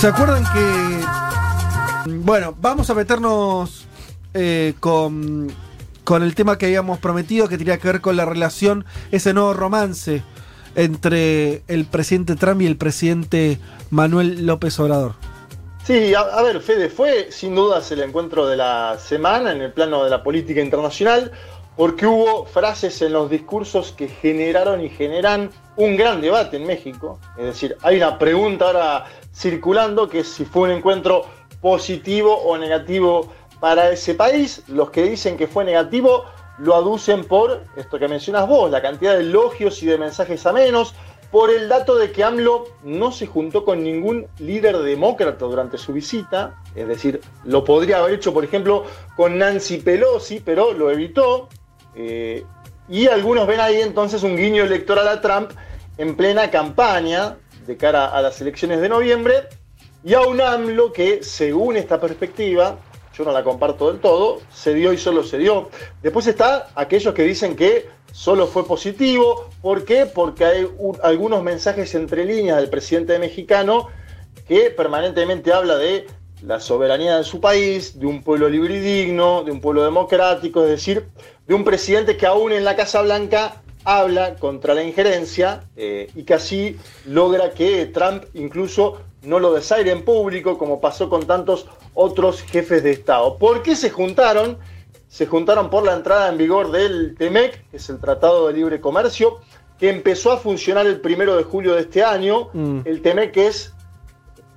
¿Se 0.00 0.06
acuerdan 0.06 0.42
que... 0.44 2.10
Bueno, 2.10 2.56
vamos 2.58 2.88
a 2.88 2.94
meternos 2.94 3.84
eh, 4.32 4.72
con, 4.80 5.52
con 6.04 6.22
el 6.22 6.34
tema 6.34 6.56
que 6.56 6.64
habíamos 6.64 6.98
prometido, 7.00 7.48
que 7.48 7.58
tenía 7.58 7.76
que 7.76 7.86
ver 7.86 8.00
con 8.00 8.16
la 8.16 8.24
relación, 8.24 8.86
ese 9.12 9.34
nuevo 9.34 9.52
romance 9.52 10.22
entre 10.74 11.64
el 11.68 11.84
presidente 11.84 12.34
Trump 12.36 12.62
y 12.62 12.66
el 12.66 12.78
presidente 12.78 13.58
Manuel 13.90 14.46
López 14.46 14.80
Obrador. 14.80 15.16
Sí, 15.84 16.14
a, 16.14 16.20
a, 16.20 16.42
ver, 16.44 16.62
Fede, 16.62 16.88
fue 16.88 17.30
sin 17.30 17.54
dudas 17.54 17.92
el 17.92 18.00
encuentro 18.00 18.46
de 18.46 18.56
la 18.56 18.96
semana 18.98 19.52
en 19.52 19.60
el 19.60 19.70
plano 19.70 20.02
de 20.02 20.08
la 20.08 20.22
política 20.22 20.62
internacional, 20.62 21.30
porque 21.76 22.06
hubo 22.06 22.46
frases 22.46 23.02
en 23.02 23.12
los 23.12 23.28
discursos 23.28 23.92
que 23.92 24.08
generaron 24.08 24.82
y 24.82 24.88
generan 24.88 25.50
un 25.76 25.96
gran 25.96 26.20
debate 26.20 26.56
en 26.56 26.66
México. 26.66 27.18
Es 27.38 27.44
decir, 27.44 27.76
hay 27.82 27.96
una 27.96 28.18
pregunta 28.18 28.66
ahora 28.66 29.06
circulando 29.34 30.08
que 30.08 30.24
si 30.24 30.44
fue 30.44 30.62
un 30.68 30.76
encuentro 30.76 31.24
positivo 31.60 32.34
o 32.34 32.56
negativo 32.58 33.30
para 33.60 33.90
ese 33.90 34.14
país. 34.14 34.62
Los 34.68 34.90
que 34.90 35.02
dicen 35.02 35.36
que 35.36 35.46
fue 35.46 35.64
negativo 35.64 36.24
lo 36.58 36.74
aducen 36.74 37.24
por 37.24 37.64
esto 37.76 37.98
que 37.98 38.08
mencionas 38.08 38.46
vos, 38.46 38.70
la 38.70 38.82
cantidad 38.82 39.14
de 39.14 39.20
elogios 39.20 39.82
y 39.82 39.86
de 39.86 39.98
mensajes 39.98 40.44
a 40.46 40.52
menos, 40.52 40.94
por 41.30 41.50
el 41.50 41.68
dato 41.68 41.96
de 41.96 42.10
que 42.10 42.24
AMLO 42.24 42.64
no 42.82 43.12
se 43.12 43.26
juntó 43.26 43.64
con 43.64 43.82
ningún 43.84 44.26
líder 44.38 44.78
demócrata 44.78 45.44
durante 45.44 45.78
su 45.78 45.92
visita, 45.92 46.60
es 46.74 46.88
decir, 46.88 47.20
lo 47.44 47.64
podría 47.64 47.98
haber 47.98 48.14
hecho, 48.14 48.34
por 48.34 48.44
ejemplo, 48.44 48.84
con 49.16 49.38
Nancy 49.38 49.78
Pelosi, 49.78 50.40
pero 50.40 50.72
lo 50.72 50.90
evitó. 50.90 51.48
Eh, 51.94 52.44
y 52.88 53.06
algunos 53.06 53.46
ven 53.46 53.60
ahí 53.60 53.80
entonces 53.80 54.22
un 54.24 54.36
guiño 54.36 54.64
electoral 54.64 55.06
a 55.06 55.20
Trump 55.20 55.52
en 55.98 56.16
plena 56.16 56.50
campaña 56.50 57.36
de 57.70 57.76
cara 57.76 58.06
a 58.06 58.20
las 58.20 58.40
elecciones 58.40 58.80
de 58.80 58.88
noviembre, 58.88 59.44
y 60.02 60.14
a 60.14 60.22
un 60.22 60.40
AMLO 60.40 60.92
que, 60.92 61.22
según 61.22 61.76
esta 61.76 62.00
perspectiva, 62.00 62.78
yo 63.16 63.24
no 63.24 63.30
la 63.30 63.44
comparto 63.44 63.92
del 63.92 64.00
todo, 64.00 64.40
se 64.52 64.74
dio 64.74 64.92
y 64.92 64.98
solo 64.98 65.22
se 65.22 65.38
dio. 65.38 65.70
Después 66.02 66.26
está 66.26 66.68
aquellos 66.74 67.14
que 67.14 67.22
dicen 67.22 67.54
que 67.54 67.88
solo 68.10 68.48
fue 68.48 68.66
positivo. 68.66 69.50
¿Por 69.62 69.84
qué? 69.84 70.06
Porque 70.06 70.44
hay 70.44 70.68
algunos 71.04 71.44
mensajes 71.44 71.94
entre 71.94 72.24
líneas 72.24 72.56
del 72.56 72.70
presidente 72.70 73.16
mexicano 73.20 73.86
que 74.48 74.70
permanentemente 74.70 75.52
habla 75.52 75.76
de 75.76 76.08
la 76.42 76.58
soberanía 76.58 77.18
de 77.18 77.24
su 77.24 77.40
país, 77.40 78.00
de 78.00 78.06
un 78.06 78.24
pueblo 78.24 78.48
libre 78.48 78.78
y 78.78 78.80
digno, 78.80 79.44
de 79.44 79.52
un 79.52 79.60
pueblo 79.60 79.84
democrático, 79.84 80.64
es 80.64 80.70
decir, 80.70 81.06
de 81.46 81.54
un 81.54 81.62
presidente 81.62 82.16
que 82.16 82.26
aún 82.26 82.50
en 82.50 82.64
la 82.64 82.74
Casa 82.74 83.02
Blanca 83.02 83.62
habla 83.84 84.36
contra 84.36 84.74
la 84.74 84.82
injerencia 84.82 85.64
eh, 85.76 86.10
y 86.14 86.24
que 86.24 86.34
así 86.34 86.76
logra 87.06 87.50
que 87.50 87.86
Trump 87.86 88.24
incluso 88.34 89.00
no 89.22 89.38
lo 89.38 89.52
desaire 89.52 89.90
en 89.90 90.04
público 90.04 90.58
como 90.58 90.80
pasó 90.80 91.08
con 91.08 91.26
tantos 91.26 91.66
otros 91.94 92.42
jefes 92.42 92.82
de 92.82 92.92
Estado. 92.92 93.36
¿Por 93.36 93.62
qué 93.62 93.76
se 93.76 93.90
juntaron? 93.90 94.58
Se 95.08 95.26
juntaron 95.26 95.70
por 95.70 95.84
la 95.84 95.94
entrada 95.94 96.28
en 96.28 96.38
vigor 96.38 96.70
del 96.70 97.16
TEMEC, 97.18 97.68
que 97.70 97.76
es 97.76 97.90
el 97.90 97.98
Tratado 97.98 98.46
de 98.46 98.54
Libre 98.54 98.80
Comercio, 98.80 99.40
que 99.78 99.90
empezó 99.90 100.32
a 100.32 100.36
funcionar 100.36 100.86
el 100.86 101.00
primero 101.00 101.36
de 101.36 101.42
julio 101.42 101.74
de 101.74 101.82
este 101.82 102.04
año. 102.04 102.50
Mm. 102.52 102.80
El 102.84 103.02
TEMEC 103.02 103.36
es 103.38 103.74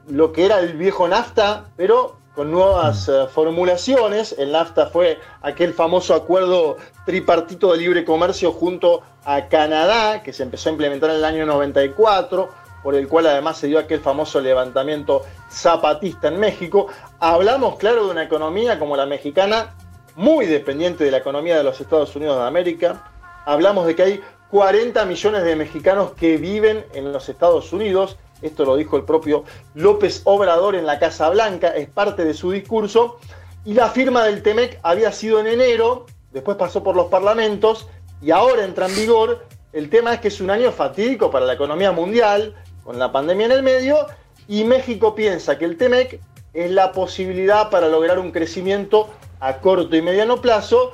lo 0.08 0.32
que 0.32 0.46
era 0.46 0.60
el 0.60 0.74
viejo 0.78 1.08
NAFTA, 1.08 1.72
pero 1.76 2.18
con 2.36 2.52
nuevas 2.52 3.08
uh, 3.08 3.28
formulaciones. 3.28 4.36
El 4.38 4.52
NAFTA 4.52 4.88
fue 4.88 5.20
aquel 5.42 5.74
famoso 5.74 6.14
acuerdo 6.14 6.78
tripartito 7.06 7.72
de 7.72 7.78
libre 7.78 8.06
comercio 8.06 8.52
junto 8.52 9.02
a 9.26 9.48
Canadá, 9.48 10.24
que 10.24 10.34
se 10.34 10.44
empezó 10.44 10.70
a 10.70 10.72
implementar 10.74 11.12
en 11.12 11.18
el 11.18 11.26
año 11.26 11.46
94, 11.46 12.50
por 12.82 12.96
el 12.96 13.08
cual 13.08 13.28
además 13.28 13.58
se 13.58 13.68
dio 13.68 13.80
aquel 13.80 14.02
famoso 14.02 14.42
levantamiento 14.42 15.24
zapatista 15.50 16.28
en 16.28 16.40
México. 16.40 16.88
Hablamos, 17.20 17.78
claro, 17.78 18.06
de 18.06 18.12
una 18.12 18.24
economía 18.24 18.80
como 18.80 18.98
la 18.98 19.06
mexicana, 19.06 19.76
muy 20.16 20.46
dependiente 20.46 21.04
de 21.04 21.12
la 21.12 21.18
economía 21.18 21.58
de 21.58 21.64
los 21.64 21.80
Estados 21.80 22.16
Unidos 22.16 22.38
de 22.38 22.48
América. 22.48 23.12
Hablamos 23.46 23.86
de 23.86 23.96
que 23.96 24.04
hay 24.04 24.22
40 24.52 25.06
millones 25.06 25.44
de 25.44 25.56
mexicanos 25.56 26.12
que 26.12 26.38
viven 26.38 26.86
en 26.94 27.12
los 27.12 27.30
Estados 27.30 27.72
Unidos. 27.74 28.18
Esto 28.44 28.66
lo 28.66 28.76
dijo 28.76 28.98
el 28.98 29.04
propio 29.04 29.46
López 29.74 30.22
Obrador 30.26 30.76
en 30.76 30.86
la 30.86 31.00
Casa 31.00 31.30
Blanca, 31.30 31.70
es 31.70 31.90
parte 31.90 32.26
de 32.26 32.34
su 32.34 32.52
discurso. 32.52 33.18
Y 33.66 33.74
la 33.74 33.90
firma 33.90 34.26
del 34.26 34.44
TEMEC 34.44 34.80
había 34.84 35.12
sido 35.14 35.40
en 35.40 35.48
enero, 35.48 36.06
después 36.32 36.58
pasó 36.58 36.84
por 36.84 36.96
los 36.96 37.08
parlamentos 37.08 37.88
y 38.22 38.32
ahora 38.32 38.66
entra 38.66 38.88
en 38.88 38.96
vigor. 38.96 39.46
El 39.72 39.90
tema 39.90 40.14
es 40.14 40.20
que 40.20 40.28
es 40.28 40.42
un 40.42 40.50
año 40.50 40.72
fatídico 40.72 41.32
para 41.32 41.46
la 41.46 41.54
economía 41.54 41.92
mundial, 41.94 42.54
con 42.84 43.00
la 43.00 43.12
pandemia 43.12 43.46
en 43.46 43.52
el 43.54 43.64
medio, 43.64 44.06
y 44.48 44.66
México 44.66 45.16
piensa 45.16 45.58
que 45.58 45.66
el 45.66 45.78
TEMEC 45.78 46.20
es 46.54 46.70
la 46.70 46.92
posibilidad 46.92 47.70
para 47.70 47.88
lograr 47.88 48.20
un 48.20 48.32
crecimiento 48.32 49.10
a 49.40 49.60
corto 49.60 49.96
y 49.96 50.02
mediano 50.02 50.42
plazo 50.42 50.92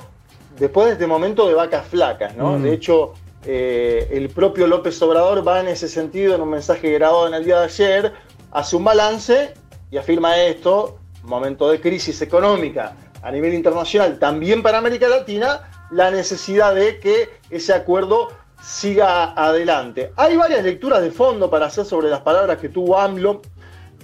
después 0.58 0.86
de 0.86 0.92
este 0.92 1.06
momento 1.06 1.48
de 1.48 1.54
vacas 1.54 1.86
flacas, 1.86 2.36
¿no? 2.36 2.58
Mm. 2.58 2.62
De 2.62 2.72
hecho, 2.74 3.14
eh, 3.44 4.08
el 4.10 4.28
propio 4.28 4.66
López 4.66 5.00
Obrador 5.02 5.46
va 5.46 5.60
en 5.60 5.68
ese 5.68 5.88
sentido 5.88 6.34
en 6.34 6.42
un 6.42 6.50
mensaje 6.50 6.90
grabado 6.92 7.26
en 7.28 7.34
el 7.34 7.44
día 7.44 7.58
de 7.58 7.64
ayer, 7.64 8.12
hace 8.50 8.76
un 8.76 8.84
balance 8.84 9.54
y 9.90 9.96
afirma 9.96 10.36
esto, 10.36 10.98
momento 11.22 11.70
de 11.70 11.80
crisis 11.80 12.20
económica 12.22 12.96
a 13.22 13.30
nivel 13.30 13.54
internacional, 13.54 14.18
también 14.18 14.62
para 14.62 14.78
América 14.78 15.08
Latina, 15.08 15.70
la 15.90 16.10
necesidad 16.10 16.74
de 16.74 16.98
que 17.00 17.28
ese 17.50 17.72
acuerdo 17.72 18.28
siga 18.62 19.32
adelante. 19.32 20.12
Hay 20.16 20.36
varias 20.36 20.62
lecturas 20.62 21.02
de 21.02 21.10
fondo 21.10 21.50
para 21.50 21.66
hacer 21.66 21.84
sobre 21.84 22.08
las 22.08 22.20
palabras 22.20 22.58
que 22.58 22.68
tuvo 22.68 22.98
AMLO. 22.98 23.42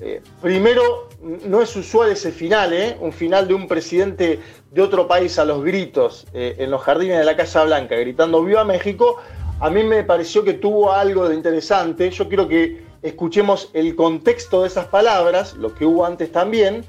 Eh, 0.00 0.22
primero, 0.42 1.08
no 1.46 1.62
es 1.62 1.74
usual 1.74 2.10
ese 2.10 2.30
final, 2.30 2.72
¿eh? 2.72 2.96
un 3.00 3.12
final 3.12 3.48
de 3.48 3.54
un 3.54 3.66
presidente 3.66 4.40
de 4.70 4.82
otro 4.82 5.08
país 5.08 5.38
a 5.38 5.44
los 5.44 5.64
gritos 5.64 6.26
eh, 6.34 6.56
en 6.58 6.70
los 6.70 6.82
jardines 6.82 7.18
de 7.18 7.24
la 7.24 7.36
Casa 7.36 7.64
Blanca, 7.64 7.96
gritando 7.96 8.42
Viva 8.42 8.64
México. 8.64 9.16
A 9.60 9.70
mí 9.70 9.82
me 9.84 10.04
pareció 10.04 10.44
que 10.44 10.52
tuvo 10.52 10.92
algo 10.92 11.28
de 11.28 11.34
interesante. 11.34 12.10
Yo 12.10 12.28
quiero 12.28 12.46
que 12.46 12.84
escuchemos 13.00 13.70
el 13.72 13.96
contexto 13.96 14.62
de 14.62 14.68
esas 14.68 14.86
palabras, 14.86 15.54
lo 15.54 15.74
que 15.74 15.86
hubo 15.86 16.04
antes 16.04 16.30
también, 16.30 16.84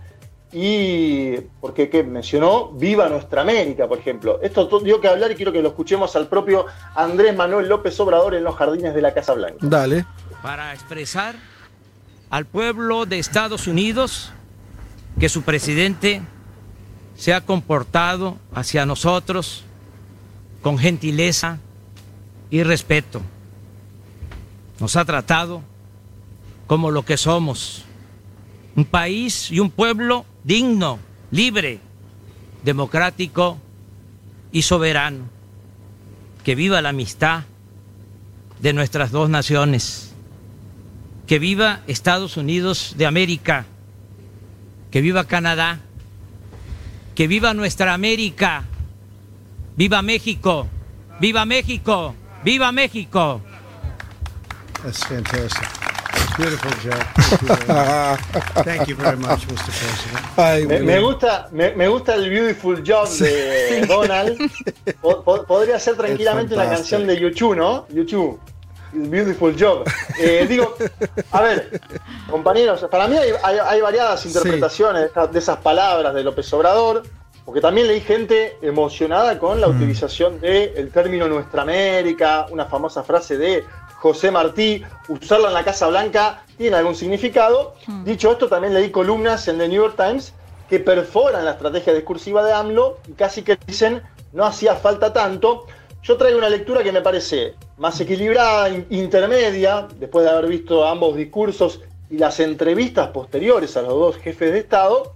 y 0.51 1.37
porque 1.61 1.89
¿qué? 1.89 2.03
mencionó 2.03 2.71
Viva 2.71 3.07
Nuestra 3.07 3.41
América, 3.41 3.87
por 3.87 3.99
ejemplo. 3.99 4.39
Esto 4.41 4.79
dio 4.79 4.99
que 4.99 5.07
hablar 5.07 5.31
y 5.31 5.35
quiero 5.35 5.53
que 5.53 5.61
lo 5.61 5.69
escuchemos 5.69 6.13
al 6.17 6.27
propio 6.27 6.65
Andrés 6.95 7.35
Manuel 7.35 7.69
López 7.69 7.97
Obrador 8.01 8.35
en 8.35 8.43
los 8.43 8.55
jardines 8.55 8.93
de 8.93 9.01
la 9.01 9.13
Casa 9.13 9.33
Blanca. 9.33 9.59
Dale. 9.61 10.05
Para 10.41 10.73
expresar 10.73 11.35
al 12.29 12.45
pueblo 12.45 13.05
de 13.05 13.19
Estados 13.19 13.67
Unidos 13.67 14.31
que 15.19 15.29
su 15.29 15.43
presidente 15.43 16.21
se 17.15 17.33
ha 17.33 17.41
comportado 17.41 18.37
hacia 18.53 18.85
nosotros 18.85 19.63
con 20.61 20.77
gentileza 20.77 21.59
y 22.49 22.63
respeto. 22.63 23.21
Nos 24.79 24.95
ha 24.95 25.05
tratado 25.05 25.61
como 26.67 26.91
lo 26.91 27.03
que 27.03 27.17
somos, 27.17 27.85
un 28.75 28.85
país 28.85 29.49
y 29.49 29.59
un 29.59 29.71
pueblo 29.71 30.25
digno, 30.43 30.99
libre, 31.31 31.79
democrático 32.63 33.57
y 34.51 34.61
soberano. 34.61 35.25
Que 36.43 36.55
viva 36.55 36.81
la 36.81 36.89
amistad 36.89 37.43
de 38.61 38.73
nuestras 38.73 39.11
dos 39.11 39.29
naciones. 39.29 40.13
Que 41.27 41.39
viva 41.39 41.81
Estados 41.87 42.37
Unidos 42.37 42.95
de 42.97 43.05
América. 43.05 43.65
Que 44.91 45.01
viva 45.01 45.25
Canadá. 45.25 45.79
Que 47.15 47.27
viva 47.27 47.53
nuestra 47.53 47.93
América. 47.93 48.63
Viva 49.75 50.01
México. 50.01 50.67
Viva 51.19 51.45
México. 51.45 52.15
Viva 52.45 52.71
México. 52.71 53.41
That's 54.83 55.03
fantastic. 55.03 55.67
Beautiful, 56.37 56.71
Jack. 56.83 57.13
Thank 58.63 58.87
you 58.87 58.95
very 58.95 59.17
much, 59.17 59.47
Mr. 59.47 59.71
President. 59.71 60.37
Ay, 60.37 60.65
me, 60.65 60.79
me, 60.79 60.99
gusta, 60.99 61.49
me, 61.51 61.73
me, 61.75 61.87
gusta 61.87 62.13
el 62.13 62.29
Beautiful 62.29 62.83
Job 62.85 63.09
de 63.09 63.85
Donald. 63.87 64.37
podría 65.47 65.79
ser 65.79 65.97
tranquilamente 65.97 66.53
una 66.53 66.69
canción 66.69 67.07
de 67.07 67.19
YouTube, 67.19 67.55
¿no? 67.55 67.87
YouTube. 67.89 68.39
Beautiful 68.93 69.55
job. 69.57 69.83
Eh, 70.19 70.45
digo, 70.49 70.75
a 71.31 71.41
ver, 71.41 71.81
compañeros, 72.29 72.85
para 72.89 73.07
mí 73.07 73.15
hay, 73.17 73.81
variadas 73.81 74.25
interpretaciones 74.25 75.11
de, 75.31 75.39
esas 75.39 75.57
palabras 75.57 76.13
de 76.13 76.23
López 76.23 76.51
Obrador, 76.53 77.03
porque 77.45 77.61
también 77.61 77.87
leí 77.87 78.01
gente 78.01 78.57
emocionada 78.61 79.37
con 79.39 79.61
la 79.61 79.67
mm. 79.67 79.77
utilización 79.77 80.39
del 80.41 80.89
término 80.91 81.27
Nuestra 81.27 81.61
América, 81.61 82.47
una 82.49 82.65
famosa 82.65 83.03
frase 83.03 83.37
de 83.37 83.63
José 83.97 84.31
Martí, 84.31 84.83
usarla 85.07 85.47
en 85.49 85.53
la 85.53 85.63
Casa 85.63 85.87
Blanca 85.87 86.43
tiene 86.57 86.75
algún 86.75 86.95
significado. 86.95 87.75
Mm. 87.87 88.03
Dicho 88.03 88.31
esto, 88.31 88.47
también 88.47 88.73
leí 88.73 88.91
columnas 88.91 89.47
en 89.47 89.57
The 89.57 89.67
New 89.67 89.81
York 89.81 89.95
Times 89.97 90.33
que 90.69 90.79
perforan 90.79 91.45
la 91.45 91.51
estrategia 91.51 91.93
discursiva 91.93 92.43
de 92.43 92.53
AMLO 92.53 92.97
y 93.07 93.13
casi 93.13 93.41
que 93.41 93.57
dicen 93.65 94.01
no 94.33 94.45
hacía 94.45 94.75
falta 94.75 95.13
tanto. 95.13 95.65
Yo 96.07 96.15
traigo 96.15 96.37
una 96.37 96.47
lectura 96.47 96.83
que 96.83 96.93
me 96.93 97.01
parece 97.01 97.55
más 97.77 97.99
equilibrada, 97.99 98.69
intermedia, 98.89 99.89
después 99.99 100.23
de 100.23 100.31
haber 100.31 100.47
visto 100.47 100.85
ambos 100.85 101.17
discursos 101.17 101.81
y 102.09 102.17
las 102.17 102.39
entrevistas 102.39 103.09
posteriores 103.09 103.75
a 103.75 103.81
los 103.81 103.89
dos 103.89 104.15
jefes 104.15 104.53
de 104.53 104.59
Estado. 104.59 105.11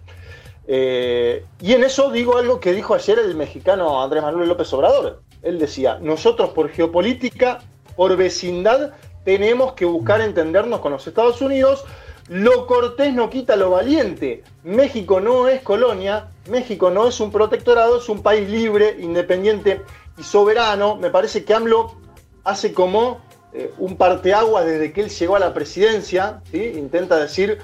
Eh, 0.68 1.46
y 1.62 1.72
en 1.72 1.86
eso 1.86 2.12
digo 2.12 2.38
algo 2.38 2.60
que 2.60 2.74
dijo 2.74 2.94
ayer 2.94 3.20
el 3.20 3.36
mexicano 3.36 4.04
Andrés 4.04 4.22
Manuel 4.22 4.50
López 4.50 4.74
Obrador. 4.74 5.22
Él 5.44 5.60
decía, 5.60 5.98
nosotros 6.02 6.50
por 6.50 6.68
geopolítica, 6.68 7.60
por 7.96 8.18
vecindad, 8.18 8.92
tenemos 9.24 9.72
que 9.72 9.86
buscar 9.86 10.20
entendernos 10.20 10.82
con 10.82 10.92
los 10.92 11.08
Estados 11.08 11.42
Unidos, 11.42 11.86
lo 12.28 12.68
cortés 12.68 13.14
no 13.14 13.30
quita 13.30 13.56
lo 13.56 13.70
valiente. 13.70 14.44
México 14.66 15.22
no 15.22 15.48
es 15.48 15.62
colonia, 15.62 16.32
México 16.50 16.90
no 16.92 17.08
es 17.08 17.22
un 17.22 17.32
protectorado, 17.32 17.98
es 17.98 18.10
un 18.10 18.22
país 18.22 18.50
libre, 18.50 18.98
independiente 19.00 19.80
y 20.18 20.24
soberano. 20.24 20.96
Me 20.96 21.10
parece 21.10 21.44
que 21.44 21.54
AMLO 21.54 21.96
hace 22.44 22.74
como 22.74 23.22
eh, 23.54 23.74
un 23.78 23.98
parteaguas 23.98 24.66
desde 24.66 24.94
que 24.94 25.02
él 25.02 25.10
llegó 25.10 25.36
a 25.36 25.40
la 25.40 25.54
presidencia. 25.54 26.42
¿sí? 26.52 26.74
Intenta 26.76 27.18
decir, 27.18 27.60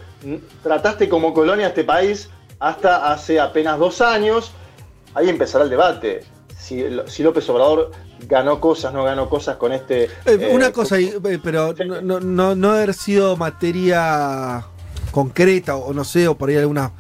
trataste 0.64 1.10
como 1.10 1.34
colonia 1.34 1.68
a 1.68 1.70
este 1.70 1.84
país 1.84 2.30
hasta 2.60 3.12
hace 3.12 3.40
apenas 3.40 3.80
dos 3.80 4.02
años. 4.02 4.52
Ahí 5.14 5.30
empezará 5.30 5.64
el 5.64 5.70
debate. 5.70 6.24
Si, 6.58 6.84
si 7.08 7.24
López 7.24 7.48
Obrador 7.50 7.92
ganó 8.28 8.60
cosas, 8.60 8.94
no 8.94 9.04
ganó 9.04 9.30
cosas 9.30 9.58
con 9.58 9.74
este. 9.74 10.10
Eh, 10.26 10.50
una 10.52 10.68
eh, 10.68 10.72
cosa, 10.72 11.00
eh, 11.00 11.40
pero 11.44 11.74
no, 12.02 12.20
no, 12.20 12.56
no, 12.56 12.72
haber 12.72 12.94
sido 12.94 13.38
materia 13.38 14.66
concreta, 15.12 15.76
o 15.76 15.94
no 15.94 16.04
sé, 16.04 16.28
o 16.28 16.36
por 16.36 16.50
ahí 16.50 16.58
alguna, 16.58 16.92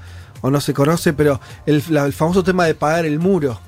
o 0.41 0.49
no 0.49 0.61
se 0.61 0.73
conoce, 0.73 1.13
pero 1.13 1.39
el, 1.65 1.83
el 1.89 2.13
famoso 2.13 2.43
tema 2.43 2.65
de 2.65 2.75
pagar 2.75 3.05
el 3.05 3.19
muro. 3.19 3.59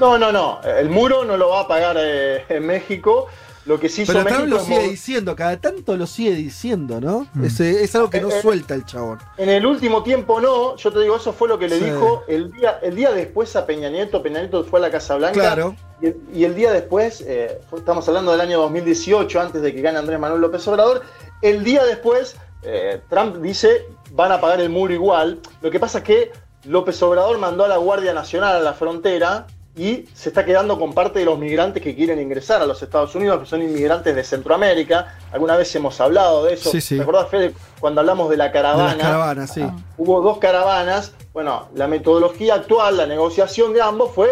No, 0.00 0.18
no, 0.18 0.32
no. 0.32 0.60
El 0.62 0.88
muro 0.88 1.24
no 1.24 1.36
lo 1.36 1.50
va 1.50 1.60
a 1.60 1.68
pagar 1.68 1.96
en 1.98 2.66
México. 2.66 3.28
Lo 3.66 3.78
que 3.78 3.90
sí 3.90 4.04
Pero 4.06 4.24
Trump 4.24 4.46
lo 4.46 4.58
sigue 4.58 4.88
diciendo, 4.88 5.36
cada 5.36 5.58
tanto 5.58 5.94
lo 5.94 6.06
sigue 6.06 6.34
diciendo, 6.34 6.98
¿no? 6.98 7.26
Mm. 7.34 7.44
Es, 7.44 7.94
algo 7.94 8.08
que 8.08 8.20
no 8.20 8.30
suelta 8.30 8.74
el 8.74 8.86
chabón. 8.86 9.18
En 9.36 9.50
el 9.50 9.66
último 9.66 10.02
tiempo 10.02 10.40
no, 10.40 10.76
yo 10.76 10.90
te 10.90 11.00
digo, 11.00 11.16
eso 11.16 11.34
fue 11.34 11.46
lo 11.46 11.58
que 11.58 11.68
le 11.68 11.78
dijo 11.78 12.24
el 12.26 12.50
día, 12.50 12.78
el 12.82 12.96
día 12.96 13.12
después 13.12 13.54
a 13.56 13.66
Peña 13.66 13.90
Nieto. 13.90 14.22
Peña 14.22 14.40
Nieto 14.40 14.64
fue 14.64 14.80
a 14.80 14.82
la 14.82 14.90
Casa 14.90 15.16
Blanca. 15.16 15.38
Claro. 15.38 15.76
Y 16.00 16.44
el, 16.44 16.54
día 16.54 16.72
después, 16.72 17.22
eh, 17.26 17.60
estamos 17.76 18.08
hablando 18.08 18.32
del 18.32 18.40
año 18.40 18.58
2018, 18.60 19.38
antes 19.38 19.60
de 19.60 19.74
que 19.74 19.82
gane 19.82 19.98
Andrés 19.98 20.18
Manuel 20.18 20.40
López 20.40 20.66
Obrador, 20.66 21.02
el 21.42 21.62
día 21.62 21.84
después 21.84 22.36
eh, 22.62 23.00
Trump 23.10 23.36
dice 23.36 23.86
van 24.12 24.32
a 24.32 24.40
pagar 24.40 24.60
el 24.60 24.70
muro 24.70 24.94
igual. 24.94 25.38
Lo 25.60 25.70
que 25.70 25.78
pasa 25.78 25.98
es 25.98 26.04
que 26.04 26.32
López 26.64 27.00
Obrador 27.02 27.36
mandó 27.38 27.64
a 27.64 27.68
la 27.68 27.76
Guardia 27.76 28.14
Nacional 28.14 28.56
a 28.56 28.60
la 28.60 28.72
frontera 28.72 29.46
y 29.76 30.06
se 30.14 30.30
está 30.30 30.44
quedando 30.44 30.78
con 30.78 30.92
parte 30.92 31.20
de 31.20 31.24
los 31.24 31.38
migrantes 31.38 31.82
que 31.82 31.94
quieren 31.94 32.20
ingresar 32.20 32.60
a 32.60 32.66
los 32.66 32.82
Estados 32.82 33.14
Unidos, 33.14 33.40
que 33.40 33.46
son 33.46 33.62
inmigrantes 33.62 34.14
de 34.14 34.24
Centroamérica. 34.24 35.16
Alguna 35.32 35.56
vez 35.56 35.74
hemos 35.76 36.00
hablado 36.00 36.44
de 36.44 36.54
eso. 36.54 36.70
Sí, 36.72 36.96
¿Te 36.96 37.02
acordás, 37.02 37.28
Fede, 37.28 37.54
cuando 37.78 38.00
hablamos 38.00 38.30
de 38.30 38.36
la 38.36 38.50
caravana? 38.50 39.34
De 39.34 39.46
sí. 39.46 39.64
Hubo 39.96 40.20
dos 40.20 40.38
caravanas. 40.38 41.12
Bueno, 41.32 41.68
la 41.74 41.86
metodología 41.86 42.54
actual, 42.54 42.96
la 42.96 43.06
negociación 43.06 43.72
de 43.72 43.80
ambos 43.80 44.10
fue 44.12 44.28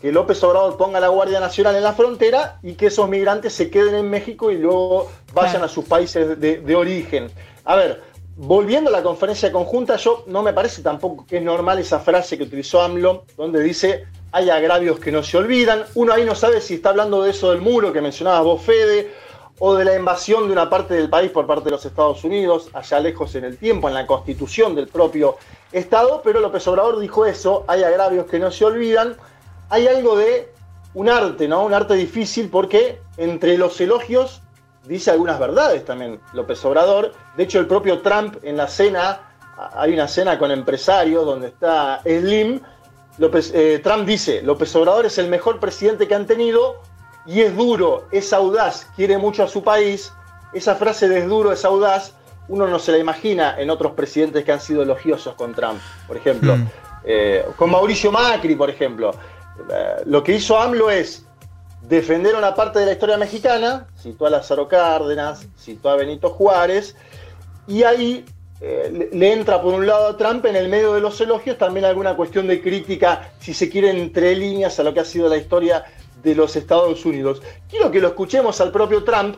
que 0.00 0.12
López 0.12 0.42
Obrador 0.44 0.76
ponga 0.76 1.00
la 1.00 1.08
Guardia 1.08 1.40
Nacional 1.40 1.76
en 1.76 1.82
la 1.82 1.92
frontera 1.92 2.58
y 2.62 2.74
que 2.74 2.86
esos 2.86 3.08
migrantes 3.08 3.54
se 3.54 3.70
queden 3.70 3.94
en 3.94 4.10
México 4.10 4.50
y 4.50 4.58
luego 4.58 5.10
vayan 5.32 5.62
a 5.62 5.68
sus 5.68 5.84
países 5.84 6.38
de, 6.38 6.76
origen. 6.76 7.30
A 7.64 7.76
ver, 7.76 8.02
volviendo 8.36 8.90
a 8.90 8.92
la 8.92 9.02
conferencia 9.02 9.50
conjunta, 9.50 9.96
yo 9.96 10.24
no 10.26 10.42
me 10.42 10.52
parece 10.52 10.82
tampoco 10.82 11.24
que 11.26 11.38
es 11.38 11.42
normal 11.42 11.78
esa 11.78 12.00
frase 12.00 12.36
que 12.36 12.44
utilizó 12.44 12.82
AMLO, 12.82 13.24
donde 13.36 13.62
dice 13.62 14.04
hay 14.34 14.50
agravios 14.50 14.98
que 15.00 15.10
no 15.12 15.22
se 15.22 15.38
olvidan. 15.38 15.84
Uno 15.94 16.12
ahí 16.12 16.24
no 16.24 16.34
sabe 16.34 16.60
si 16.60 16.74
está 16.74 16.90
hablando 16.90 17.22
de 17.22 17.30
eso 17.30 17.50
del 17.50 17.60
muro 17.60 17.92
que 17.92 18.00
mencionaba 18.00 18.40
vos, 18.42 18.62
Fede, 18.62 19.12
o 19.58 19.74
de 19.74 19.84
la 19.84 19.96
invasión 19.96 20.46
de 20.46 20.52
una 20.52 20.68
parte 20.68 20.94
del 20.94 21.08
país 21.08 21.30
por 21.30 21.46
parte 21.46 21.66
de 21.66 21.70
los 21.70 21.84
Estados 21.84 22.24
Unidos, 22.24 22.68
allá 22.72 23.00
lejos 23.00 23.34
en 23.36 23.44
el 23.44 23.56
tiempo, 23.56 23.88
en 23.88 23.94
la 23.94 24.06
constitución 24.06 24.74
del 24.74 24.88
propio 24.88 25.36
Estado, 25.72 26.20
pero 26.22 26.40
López 26.40 26.66
Obrador 26.68 26.98
dijo 26.98 27.24
eso, 27.24 27.64
hay 27.68 27.82
agravios 27.84 28.26
que 28.26 28.38
no 28.38 28.50
se 28.50 28.64
olvidan 28.64 29.16
hay 29.70 29.88
algo 29.88 30.16
de 30.16 30.52
un 30.94 31.08
arte, 31.08 31.48
¿no? 31.48 31.64
Un 31.64 31.74
arte 31.74 31.94
difícil 31.94 32.48
porque 32.48 33.00
entre 33.16 33.58
los 33.58 33.80
elogios 33.80 34.40
dice 34.84 35.10
algunas 35.10 35.38
verdades 35.38 35.84
también 35.84 36.20
López 36.32 36.64
Obrador. 36.64 37.12
De 37.36 37.42
hecho, 37.42 37.58
el 37.58 37.66
propio 37.66 38.00
Trump 38.00 38.36
en 38.42 38.56
la 38.56 38.68
cena, 38.68 39.20
hay 39.74 39.92
una 39.92 40.06
cena 40.06 40.38
con 40.38 40.50
empresarios 40.50 41.24
donde 41.24 41.48
está 41.48 42.00
Slim. 42.02 42.60
López, 43.18 43.52
eh, 43.54 43.80
Trump 43.82 44.06
dice, 44.06 44.42
López 44.42 44.74
Obrador 44.76 45.06
es 45.06 45.18
el 45.18 45.28
mejor 45.28 45.60
presidente 45.60 46.08
que 46.08 46.14
han 46.14 46.26
tenido 46.26 46.82
y 47.26 47.40
es 47.40 47.56
duro, 47.56 48.06
es 48.10 48.32
audaz, 48.32 48.88
quiere 48.96 49.18
mucho 49.18 49.44
a 49.44 49.48
su 49.48 49.62
país. 49.62 50.12
Esa 50.52 50.74
frase 50.74 51.08
de 51.08 51.20
es 51.20 51.28
duro, 51.28 51.52
es 51.52 51.64
audaz, 51.64 52.14
uno 52.48 52.66
no 52.66 52.78
se 52.78 52.92
la 52.92 52.98
imagina 52.98 53.58
en 53.58 53.70
otros 53.70 53.92
presidentes 53.92 54.44
que 54.44 54.52
han 54.52 54.60
sido 54.60 54.82
elogiosos 54.82 55.34
con 55.34 55.54
Trump, 55.54 55.80
por 56.06 56.16
ejemplo. 56.16 56.56
Mm. 56.56 56.66
Eh, 57.04 57.44
con 57.56 57.70
Mauricio 57.70 58.10
Macri, 58.10 58.54
por 58.54 58.70
ejemplo. 58.70 59.12
Eh, 59.70 60.02
lo 60.06 60.22
que 60.22 60.32
hizo 60.32 60.58
AMLO 60.58 60.90
es 60.90 61.24
defender 61.82 62.34
una 62.34 62.54
parte 62.54 62.78
de 62.78 62.86
la 62.86 62.92
historia 62.92 63.16
mexicana, 63.16 63.86
citó 63.98 64.26
a 64.26 64.30
Lázaro 64.30 64.68
Cárdenas, 64.68 65.46
citó 65.58 65.90
a 65.90 65.96
Benito 65.96 66.30
Juárez, 66.30 66.96
y 67.66 67.82
ahí 67.82 68.24
eh, 68.66 69.10
le 69.12 69.32
entra 69.34 69.60
por 69.60 69.74
un 69.74 69.86
lado 69.86 70.06
a 70.06 70.16
Trump 70.16 70.46
en 70.46 70.56
el 70.56 70.70
medio 70.70 70.94
de 70.94 71.00
los 71.02 71.20
elogios 71.20 71.58
también 71.58 71.84
alguna 71.84 72.16
cuestión 72.16 72.46
de 72.46 72.62
crítica, 72.62 73.30
si 73.38 73.52
se 73.52 73.68
quiere, 73.68 73.90
entre 73.90 74.34
líneas 74.34 74.80
a 74.80 74.84
lo 74.84 74.94
que 74.94 75.00
ha 75.00 75.04
sido 75.04 75.28
la 75.28 75.36
historia 75.36 75.84
de 76.22 76.34
los 76.34 76.56
Estados 76.56 77.04
Unidos. 77.04 77.42
Quiero 77.68 77.90
que 77.90 78.00
lo 78.00 78.08
escuchemos 78.08 78.62
al 78.62 78.72
propio 78.72 79.04
Trump, 79.04 79.36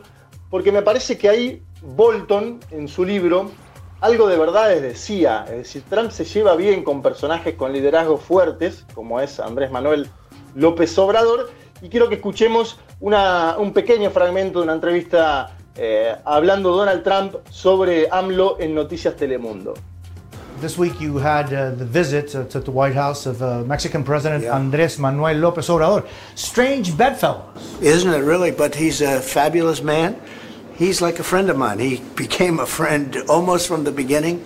porque 0.49 0.71
me 0.71 0.81
parece 0.81 1.17
que 1.17 1.27
ahí 1.27 1.61
Bolton, 1.81 2.61
en 2.71 2.87
su 2.87 3.03
libro, 3.03 3.51
algo 3.99 4.29
de 4.29 4.37
verdades 4.37 4.81
decía, 4.81 5.43
es 5.49 5.57
decir, 5.57 5.83
Trump 5.89 6.11
se 6.11 6.23
lleva 6.23 6.55
bien 6.55 6.81
con 6.81 7.01
personajes 7.01 7.55
con 7.55 7.73
liderazgos 7.73 8.21
fuertes, 8.21 8.85
como 8.93 9.19
es 9.19 9.41
Andrés 9.41 9.71
Manuel 9.71 10.07
López 10.55 10.97
Obrador, 10.97 11.51
y 11.81 11.89
quiero 11.89 12.07
que 12.07 12.15
escuchemos 12.15 12.79
un 13.01 13.73
pequeño 13.73 14.09
fragmento 14.09 14.59
de 14.59 14.63
una 14.63 14.73
entrevista 14.75 15.56
eh, 15.77 16.15
hablando 16.25 16.75
Donald 16.75 17.03
Trump 17.03 17.35
sobre 17.49 18.07
AMLO 18.11 18.57
en 18.59 18.75
Noticias 18.75 19.15
Telemundo. 19.15 19.73
This 20.59 20.77
week 20.77 20.99
you 20.99 21.17
had 21.19 21.53
uh, 21.53 21.71
the 21.75 21.85
visit 21.85 22.33
uh, 22.35 22.43
to 22.45 22.59
the 22.59 22.71
White 22.71 22.95
House 22.95 23.27
of 23.27 23.41
uh, 23.43 23.63
Mexican 23.63 24.03
President 24.03 24.43
Andrés 24.45 24.97
Manuel 24.97 25.37
López 25.37 25.69
Obrador. 25.69 26.07
Strange 26.35 26.97
bedfellows. 26.97 27.43
Isn't 27.79 28.11
it 28.11 28.23
really? 28.23 28.49
But 28.49 28.73
he's 28.73 29.01
a 29.01 29.21
fabulous 29.21 29.83
man. 29.83 30.15
he's 30.77 31.01
like 31.01 31.19
a 31.19 31.23
friend 31.23 31.49
of 31.49 31.57
mine. 31.57 31.79
He 31.79 32.01
became 32.15 32.59
a 32.59 32.65
friend 32.65 33.17
almost 33.27 33.67
from 33.67 33.83
the 33.83 33.91
beginning. 33.91 34.45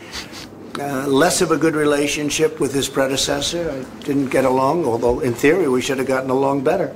Uh, 0.80 1.06
less 1.06 1.42
of 1.42 1.52
a 1.52 1.58
good 1.58 1.76
relationship 1.76 2.60
with 2.60 2.74
his 2.74 2.88
predecessor. 2.88 3.70
I 3.70 4.04
didn't 4.06 4.30
get 4.30 4.46
along, 4.46 4.86
although 4.86 5.20
in 5.20 5.34
theory 5.34 5.68
we 5.68 5.82
should 5.82 5.98
have 5.98 6.08
gotten 6.08 6.30
along 6.30 6.64
better. 6.64 6.96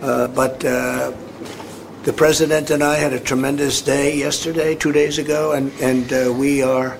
Uh, 0.00 0.28
but 0.28 0.64
uh, 0.64 1.12
the 2.04 2.12
president 2.12 2.70
and 2.70 2.82
I 2.82 2.96
had 2.96 3.12
a 3.12 3.20
tremendous 3.20 3.80
day 3.80 4.16
yesterday, 4.16 4.74
two 4.74 4.92
days 4.92 5.18
ago, 5.18 5.52
and, 5.52 5.70
and 5.80 6.12
uh, 6.12 6.32
we 6.32 6.62
are 6.62 6.98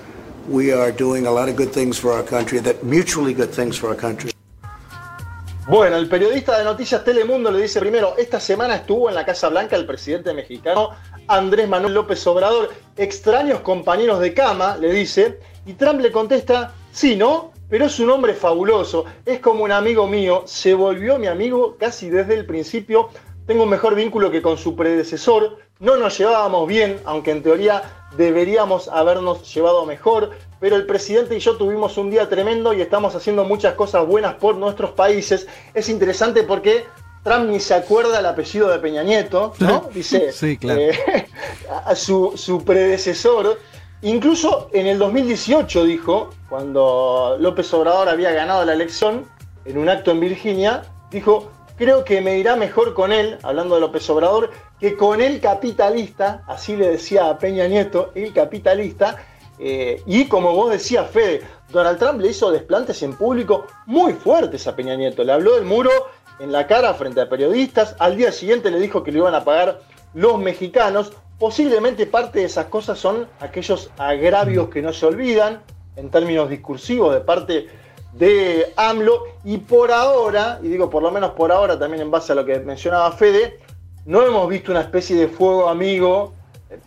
we 0.49 0.73
are 0.73 0.92
doing 0.92 1.26
a 1.26 1.30
lot 1.30 1.49
of 1.49 1.56
good 1.56 1.73
things 1.73 1.99
for 1.99 2.12
our 2.12 2.23
country, 2.23 2.59
that 2.61 2.85
mutually 2.85 3.32
good 3.35 3.50
things 3.50 3.76
for 3.76 3.88
our 3.88 3.97
country. 3.97 4.32
Bueno, 5.68 5.97
el 5.97 6.09
periodista 6.09 6.59
de 6.59 6.64
Noticias 6.64 7.04
Telemundo 7.04 7.50
le 7.50 7.62
dice 7.62 7.78
primero, 7.78 8.16
esta 8.18 8.40
semana 8.40 8.75
estuvo 8.76 9.09
en 9.09 9.14
la 9.14 9.25
Casa 9.25 9.49
Blanca 9.49 9.76
el 9.76 9.87
presidente 9.87 10.35
mexicano 10.35 10.90
Andrés 11.28 11.68
Manuel 11.68 11.94
López 11.94 12.26
Obrador, 12.26 12.71
extraños 12.97 13.61
compañeros 13.61 14.18
de 14.18 14.35
cama, 14.35 14.76
le 14.76 14.92
dice, 14.92 15.38
y 15.64 15.75
Trump 15.75 16.00
le 16.00 16.11
contesta, 16.11 16.75
sí, 16.90 17.14
¿no? 17.14 17.52
Pero 17.71 17.87
es 17.87 17.99
un 18.00 18.11
hombre 18.11 18.35
fabuloso, 18.35 19.04
es 19.25 19.38
como 19.38 19.62
un 19.62 19.71
amigo 19.71 20.09
mío, 20.09 20.42
se 20.47 20.75
volvió 20.75 21.16
mi 21.18 21.28
amigo 21.28 21.76
casi 21.78 22.11
desde 22.11 22.35
el 22.35 22.44
principio, 22.44 23.11
tengo 23.52 23.64
un 23.64 23.68
mejor 23.68 23.94
vínculo 23.94 24.30
que 24.30 24.40
con 24.40 24.56
su 24.56 24.75
predecesor, 24.75 25.59
no 25.78 25.99
nos 25.99 26.16
llevábamos 26.16 26.66
bien, 26.66 26.99
aunque 27.04 27.32
en 27.32 27.42
teoría 27.42 27.82
deberíamos 28.16 28.88
habernos 28.88 29.52
llevado 29.52 29.85
mejor, 29.85 30.30
pero 30.59 30.75
el 30.75 30.87
presidente 30.87 31.37
y 31.37 31.38
yo 31.38 31.59
tuvimos 31.59 31.99
un 31.99 32.09
día 32.09 32.30
tremendo 32.30 32.73
y 32.73 32.80
estamos 32.80 33.14
haciendo 33.14 33.44
muchas 33.44 33.75
cosas 33.75 34.06
buenas 34.06 34.37
por 34.37 34.56
nuestros 34.56 34.92
países. 34.92 35.47
Es 35.75 35.90
interesante 35.90 36.44
porque 36.44 36.87
Trump 37.25 37.50
ni 37.50 37.61
se 37.61 37.75
acuerda 37.75 38.21
el 38.21 38.25
apellido 38.25 38.71
de 38.71 38.78
Peña 38.78 39.02
Nieto, 39.02 39.52
¿no? 39.59 39.90
Dice 39.94 40.32
Sí, 40.32 40.56
claro. 40.56 40.80
eh, 40.80 41.28
a 41.85 41.94
su, 41.94 42.32
su 42.37 42.64
predecesor. 42.64 43.59
Incluso 44.00 44.71
en 44.73 44.87
el 44.87 44.99
2018 44.99 45.85
dijo, 45.85 46.30
cuando 46.49 47.37
López 47.38 47.71
Obrador 47.75 48.09
había 48.09 48.32
ganado 48.32 48.64
la 48.64 48.73
elección, 48.73 49.26
en 49.66 49.76
un 49.76 49.90
acto 49.90 50.11
en 50.11 50.21
Virginia, 50.21 50.85
dijo, 51.11 51.50
creo 51.76 52.05
que 52.05 52.21
me 52.21 52.38
irá 52.38 52.57
mejor 52.57 52.95
con 52.95 53.12
él, 53.12 53.38
hablando 53.43 53.75
de 53.75 53.81
López 53.81 54.09
Obrador, 54.11 54.50
que 54.81 54.97
con 54.97 55.21
el 55.21 55.41
capitalista, 55.41 56.45
así 56.47 56.76
le 56.76 56.88
decía 56.88 57.31
a 57.31 57.38
Peña 57.38 57.67
Nieto, 57.67 58.12
el 58.14 58.33
capitalista, 58.33 59.25
eh, 59.59 60.02
y 60.07 60.26
como 60.26 60.55
vos 60.55 60.73
decías, 60.73 61.09
Fede, 61.11 61.43
Donald 61.71 61.99
Trump 61.99 62.21
le 62.21 62.29
hizo 62.29 62.50
desplantes 62.50 63.02
en 63.02 63.14
público 63.14 63.67
muy 63.87 64.14
fuertes 64.14 64.67
a 64.67 64.75
Peña 64.75 64.97
Nieto. 64.97 65.23
Le 65.23 65.33
habló 65.33 65.55
del 65.55 65.64
muro 65.64 65.91
en 66.41 66.50
la 66.50 66.67
cara 66.67 66.93
frente 66.95 67.21
a 67.21 67.29
periodistas. 67.29 67.95
Al 67.99 68.17
día 68.17 68.33
siguiente 68.33 68.71
le 68.71 68.81
dijo 68.81 69.05
que 69.05 69.12
lo 69.12 69.19
iban 69.19 69.35
a 69.35 69.45
pagar 69.45 69.81
los 70.14 70.38
mexicanos. 70.38 71.12
Posiblemente 71.38 72.07
parte 72.07 72.41
de 72.41 72.47
esas 72.47 72.67
cosas 72.67 72.99
son 72.99 73.29
aquellos 73.41 73.91
agravios 73.99 74.69
que 74.69 74.83
no 74.83 74.93
se 74.93 75.07
olvidan 75.07 75.62
en 75.97 76.11
términos 76.11 76.49
discursivos 76.49 77.14
de 77.14 77.21
parte 77.21 77.69
de 78.12 78.73
AMLO. 78.76 79.25
Y 79.45 79.59
por 79.59 79.90
ahora, 79.90 80.61
y 80.62 80.69
digo 80.69 80.88
por 80.90 81.02
lo 81.02 81.11
menos 81.11 81.33
por 81.33 81.52
ahora 81.52 81.78
también 81.78 82.02
en 82.02 82.11
base 82.11 82.33
a 82.33 82.35
lo 82.35 82.45
que 82.45 82.61
mencionaba 82.61 83.11
Fede, 83.12 83.59
no 84.04 84.23
hemos 84.23 84.49
visto 84.49 84.71
una 84.71 84.81
especie 84.81 85.16
de 85.16 85.28
fuego 85.28 85.69
amigo 85.69 86.35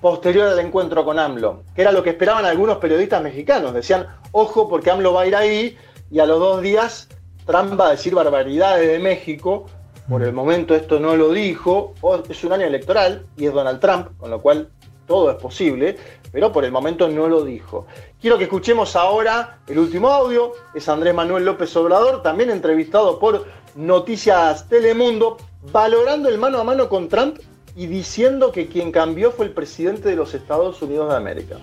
posterior 0.01 0.47
al 0.47 0.59
encuentro 0.59 1.05
con 1.05 1.19
AMLO, 1.19 1.63
que 1.75 1.81
era 1.81 1.91
lo 1.91 2.03
que 2.03 2.11
esperaban 2.11 2.45
algunos 2.45 2.77
periodistas 2.77 3.21
mexicanos. 3.21 3.73
Decían, 3.73 4.07
ojo, 4.31 4.67
porque 4.67 4.91
AMLO 4.91 5.13
va 5.13 5.21
a 5.21 5.27
ir 5.27 5.35
ahí 5.35 5.77
y 6.11 6.19
a 6.19 6.25
los 6.25 6.39
dos 6.39 6.61
días 6.61 7.07
Trump 7.45 7.79
va 7.79 7.87
a 7.87 7.91
decir 7.91 8.15
barbaridades 8.15 8.87
de 8.87 8.99
México. 8.99 9.65
Por 10.09 10.23
el 10.23 10.33
momento 10.33 10.75
esto 10.75 10.99
no 10.99 11.15
lo 11.15 11.31
dijo. 11.31 11.93
Es 12.29 12.43
un 12.43 12.53
año 12.53 12.65
electoral 12.65 13.25
y 13.37 13.45
es 13.45 13.53
Donald 13.53 13.79
Trump, 13.79 14.09
con 14.17 14.29
lo 14.31 14.41
cual 14.41 14.69
todo 15.07 15.29
es 15.29 15.37
posible, 15.37 15.97
pero 16.35 16.51
por 16.51 16.65
el 16.65 16.71
momento 16.73 17.07
no 17.07 17.29
lo 17.29 17.45
dijo. 17.45 17.87
Quiero 18.19 18.37
que 18.37 18.43
escuchemos 18.43 18.97
ahora 18.97 19.59
el 19.67 19.79
último 19.79 20.09
audio. 20.09 20.51
Es 20.73 20.89
Andrés 20.89 21.15
Manuel 21.15 21.45
López 21.45 21.73
Obrador, 21.77 22.21
también 22.23 22.49
entrevistado 22.49 23.19
por 23.19 23.45
Noticias 23.73 24.67
Telemundo, 24.67 25.37
valorando 25.71 26.27
el 26.27 26.37
mano 26.37 26.59
a 26.59 26.65
mano 26.65 26.89
con 26.89 27.07
Trump 27.07 27.37
y 27.73 27.87
diciendo 27.87 28.51
que 28.51 28.67
quien 28.67 28.91
cambió 28.91 29.31
fue 29.31 29.45
el 29.45 29.53
presidente 29.53 30.09
de 30.09 30.17
los 30.17 30.33
Estados 30.33 30.81
Unidos 30.81 31.09
de 31.09 31.15
América. 31.15 31.55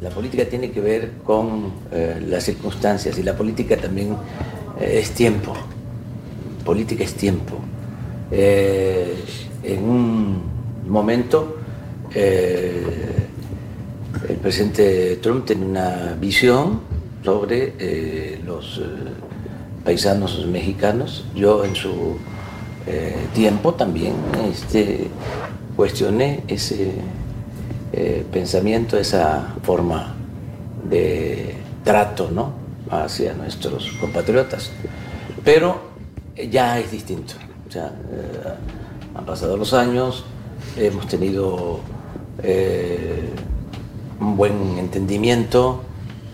La 0.00 0.08
política 0.08 0.46
tiene 0.46 0.70
que 0.70 0.80
ver 0.80 1.12
con 1.22 1.74
eh, 1.92 2.18
las 2.26 2.44
circunstancias 2.44 3.18
y 3.18 3.22
la 3.22 3.36
política 3.36 3.76
también 3.76 4.16
eh, 4.80 5.00
es 5.00 5.10
tiempo. 5.10 5.52
Política 6.64 7.04
es 7.04 7.12
tiempo. 7.12 7.58
Eh, 8.30 9.22
en 9.62 9.84
un 9.84 10.42
momento 10.88 11.58
el 14.32 14.38
presidente 14.38 15.16
Trump 15.16 15.44
tiene 15.44 15.66
una 15.66 16.16
visión 16.18 16.80
sobre 17.22 17.74
eh, 17.78 18.40
los 18.44 18.78
eh, 18.78 18.82
paisanos 19.84 20.46
mexicanos. 20.46 21.26
Yo 21.34 21.64
en 21.64 21.76
su 21.76 22.16
eh, 22.86 23.14
tiempo 23.34 23.74
también 23.74 24.14
este, 24.50 25.08
cuestioné 25.76 26.42
ese 26.48 26.92
pensamiento, 28.32 28.96
esa 28.96 29.54
forma 29.62 30.14
de 30.88 31.56
trato 31.84 32.30
¿no? 32.30 32.54
hacia 32.88 33.34
nuestros 33.34 33.92
compatriotas. 34.00 34.70
Pero 35.44 35.78
ya 36.50 36.80
es 36.80 36.90
distinto. 36.90 37.34
O 37.68 37.70
sea, 37.70 37.92
han 39.14 39.26
pasado 39.26 39.58
los 39.58 39.74
años, 39.74 40.24
hemos 40.78 41.06
tenido 41.06 41.80
un 44.22 44.36
buen 44.36 44.78
entendimiento, 44.78 45.82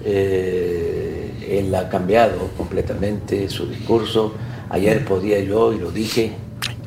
eh, 0.05 1.49
él 1.49 1.75
ha 1.75 1.89
cambiado 1.89 2.51
completamente 2.57 3.49
su 3.49 3.67
discurso. 3.67 4.35
Ayer 4.71 5.05
podía 5.05 5.41
yo, 5.41 5.73
y 5.73 5.79
lo 5.79 5.91
dije, 5.91 6.33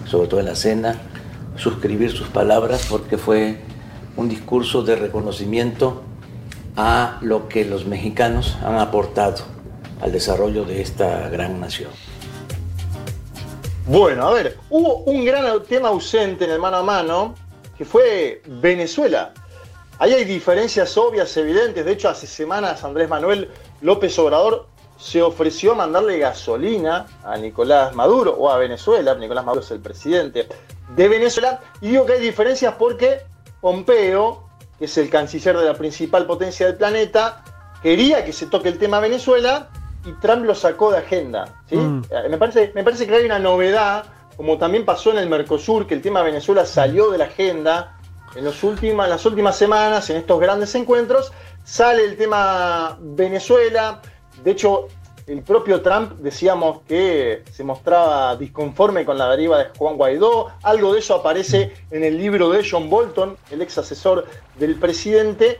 sobre 0.05 0.27
todo 0.27 0.39
en 0.39 0.45
la 0.45 0.55
cena, 0.55 1.01
suscribir 1.55 2.11
sus 2.11 2.27
palabras 2.27 2.87
porque 2.89 3.17
fue 3.17 3.57
un 4.15 4.29
discurso 4.29 4.83
de 4.83 4.95
reconocimiento 4.95 6.03
a 6.75 7.17
lo 7.21 7.47
que 7.49 7.65
los 7.65 7.85
mexicanos 7.85 8.57
han 8.63 8.77
aportado 8.77 9.43
al 10.01 10.11
desarrollo 10.11 10.63
de 10.65 10.81
esta 10.81 11.29
gran 11.29 11.59
nación. 11.59 11.91
Bueno, 13.87 14.27
a 14.27 14.33
ver, 14.33 14.57
hubo 14.69 14.97
un 15.03 15.25
gran 15.25 15.45
tema 15.63 15.89
ausente 15.89 16.45
en 16.45 16.51
el 16.51 16.59
mano 16.59 16.77
a 16.77 16.83
mano, 16.83 17.35
que 17.77 17.83
fue 17.83 18.41
Venezuela. 18.47 19.33
Ahí 20.01 20.15
hay 20.15 20.25
diferencias 20.25 20.97
obvias, 20.97 21.37
evidentes. 21.37 21.85
De 21.85 21.91
hecho, 21.91 22.09
hace 22.09 22.25
semanas 22.25 22.83
Andrés 22.83 23.07
Manuel 23.07 23.51
López 23.81 24.17
Obrador 24.17 24.65
se 24.97 25.21
ofreció 25.21 25.73
a 25.73 25.75
mandarle 25.75 26.17
gasolina 26.17 27.05
a 27.23 27.37
Nicolás 27.37 27.93
Maduro 27.93 28.33
o 28.33 28.49
a 28.49 28.57
Venezuela. 28.57 29.13
Nicolás 29.13 29.45
Maduro 29.45 29.63
es 29.63 29.69
el 29.69 29.79
presidente 29.79 30.47
de 30.95 31.07
Venezuela. 31.07 31.59
Y 31.81 31.89
digo 31.89 32.07
que 32.07 32.13
hay 32.13 32.19
diferencias 32.19 32.73
porque 32.79 33.19
Pompeo, 33.59 34.43
que 34.79 34.85
es 34.85 34.97
el 34.97 35.07
canciller 35.07 35.55
de 35.55 35.65
la 35.65 35.75
principal 35.75 36.25
potencia 36.25 36.65
del 36.65 36.77
planeta, 36.77 37.43
quería 37.83 38.25
que 38.25 38.33
se 38.33 38.47
toque 38.47 38.69
el 38.69 38.79
tema 38.79 38.99
Venezuela 38.99 39.69
y 40.03 40.13
Trump 40.13 40.45
lo 40.45 40.55
sacó 40.55 40.91
de 40.91 40.97
agenda. 40.97 41.61
¿sí? 41.69 41.75
Mm. 41.75 42.05
Eh, 42.09 42.27
Me, 42.27 42.39
parece, 42.39 42.71
me 42.73 42.83
parece 42.83 43.05
que 43.05 43.13
hay 43.13 43.25
una 43.25 43.37
novedad, 43.37 44.05
como 44.35 44.57
también 44.57 44.83
pasó 44.83 45.11
en 45.11 45.19
el 45.19 45.29
Mercosur, 45.29 45.85
que 45.85 45.93
el 45.93 46.01
tema 46.01 46.23
Venezuela 46.23 46.65
salió 46.65 47.11
de 47.11 47.19
la 47.19 47.25
agenda 47.25 47.99
en, 48.35 48.45
los 48.45 48.63
últimas, 48.63 49.09
las 49.09 49.25
últimas 49.25 49.57
semanas, 49.57 50.09
en 50.09 50.17
estos 50.17 50.39
grandes 50.39 50.73
encuentros, 50.75 51.31
sale 51.63 52.03
el 52.05 52.17
tema 52.17 52.97
Venezuela. 52.99 54.01
De 54.43 54.51
hecho, 54.51 54.87
el 55.27 55.43
propio 55.43 55.81
Trump 55.81 56.13
decíamos 56.19 56.81
que 56.87 57.43
se 57.51 57.63
mostraba 57.63 58.35
disconforme 58.35 59.05
con 59.05 59.17
la 59.17 59.29
deriva 59.29 59.57
de 59.59 59.69
Juan 59.77 59.95
Guaidó. 59.95 60.51
Algo 60.63 60.93
de 60.93 60.99
eso 60.99 61.15
aparece 61.15 61.73
en 61.91 62.03
el 62.03 62.17
libro 62.17 62.49
de 62.49 62.67
John 62.69 62.89
Bolton, 62.89 63.37
el 63.49 63.61
ex 63.61 63.77
asesor 63.77 64.25
del 64.57 64.75
presidente. 64.75 65.59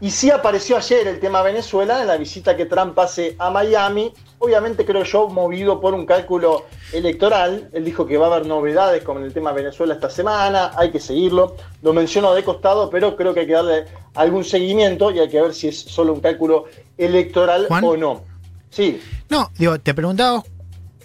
Y 0.00 0.10
sí 0.10 0.30
apareció 0.30 0.76
ayer 0.76 1.06
el 1.06 1.20
tema 1.20 1.42
Venezuela 1.42 2.00
en 2.00 2.06
la 2.08 2.16
visita 2.16 2.56
que 2.56 2.66
Trump 2.66 2.98
hace 2.98 3.36
a 3.38 3.50
Miami. 3.50 4.12
Obviamente 4.38 4.84
creo 4.84 5.04
yo 5.04 5.28
movido 5.28 5.80
por 5.80 5.94
un 5.94 6.04
cálculo 6.04 6.66
electoral. 6.92 7.70
Él 7.72 7.84
dijo 7.84 8.04
que 8.06 8.18
va 8.18 8.26
a 8.26 8.34
haber 8.34 8.46
novedades 8.46 9.02
con 9.02 9.22
el 9.22 9.32
tema 9.32 9.52
Venezuela 9.52 9.94
esta 9.94 10.10
semana, 10.10 10.72
hay 10.76 10.90
que 10.90 11.00
seguirlo. 11.00 11.56
Lo 11.82 11.92
menciono 11.92 12.34
de 12.34 12.44
costado, 12.44 12.90
pero 12.90 13.16
creo 13.16 13.32
que 13.32 13.40
hay 13.40 13.46
que 13.46 13.52
darle 13.52 13.84
algún 14.14 14.44
seguimiento 14.44 15.10
y 15.10 15.20
hay 15.20 15.28
que 15.28 15.40
ver 15.40 15.54
si 15.54 15.68
es 15.68 15.80
solo 15.80 16.12
un 16.12 16.20
cálculo 16.20 16.64
electoral 16.98 17.66
Juan. 17.68 17.84
o 17.84 17.96
no. 17.96 18.22
Sí, 18.70 19.00
No, 19.30 19.50
digo, 19.56 19.78
te 19.78 19.94
preguntaba 19.94 20.42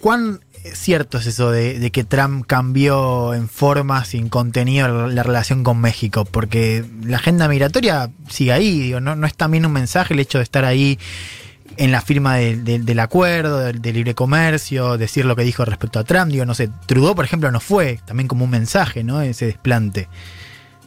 cuán 0.00 0.40
cierto 0.74 1.18
es 1.18 1.26
eso 1.26 1.50
de, 1.50 1.78
de 1.78 1.90
que 1.90 2.04
Trump 2.04 2.44
cambió 2.46 3.34
en 3.34 3.48
forma, 3.48 4.04
sin 4.04 4.28
contenido, 4.28 4.88
la, 4.88 5.06
la 5.08 5.22
relación 5.22 5.64
con 5.64 5.80
México, 5.80 6.24
porque 6.24 6.84
la 7.02 7.16
agenda 7.16 7.48
migratoria 7.48 8.10
sigue 8.28 8.52
ahí, 8.52 8.78
digo, 8.80 9.00
no, 9.00 9.16
no 9.16 9.26
es 9.26 9.34
también 9.34 9.64
un 9.66 9.72
mensaje 9.72 10.14
el 10.14 10.20
hecho 10.20 10.38
de 10.38 10.44
estar 10.44 10.64
ahí 10.64 10.98
en 11.76 11.92
la 11.92 12.00
firma 12.02 12.36
de- 12.36 12.56
de- 12.56 12.78
del 12.80 13.00
acuerdo, 13.00 13.58
del 13.60 13.80
libre 13.94 14.14
comercio, 14.14 14.98
decir 14.98 15.24
lo 15.24 15.36
que 15.36 15.44
dijo 15.44 15.64
respecto 15.64 15.98
a 15.98 16.04
Trump, 16.04 16.30
digo, 16.32 16.44
no 16.44 16.54
sé, 16.54 16.68
Trudeau, 16.86 17.14
por 17.14 17.24
ejemplo, 17.24 17.50
no 17.50 17.60
fue 17.60 18.00
también 18.04 18.28
como 18.28 18.44
un 18.44 18.50
mensaje, 18.50 19.02
¿no? 19.04 19.20
Ese 19.22 19.46
desplante. 19.46 20.08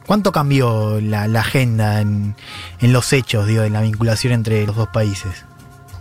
¿Cuánto 0.05 0.33
cambió 0.33 0.99
la, 0.99 1.27
la 1.29 1.39
agenda 1.39 2.01
en, 2.01 2.35
en 2.81 2.91
los 2.93 3.13
hechos, 3.13 3.47
digo, 3.47 3.63
en 3.63 3.71
la 3.73 3.81
vinculación 3.81 4.33
entre 4.33 4.65
los 4.67 4.75
dos 4.75 4.89
países? 4.89 5.45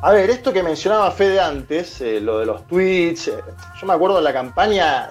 A 0.05 0.11
ver, 0.11 0.31
esto 0.31 0.53
que 0.53 0.63
mencionaba 0.65 1.11
Fede 1.13 1.39
antes, 1.41 2.01
eh, 2.01 2.21
lo 2.21 2.41
de 2.41 2.47
los 2.47 2.67
tweets, 2.67 3.29
eh, 3.29 3.35
yo 3.81 3.87
me 3.87 3.93
acuerdo 3.95 4.17
de 4.17 4.23
la 4.23 4.33
campaña, 4.33 5.11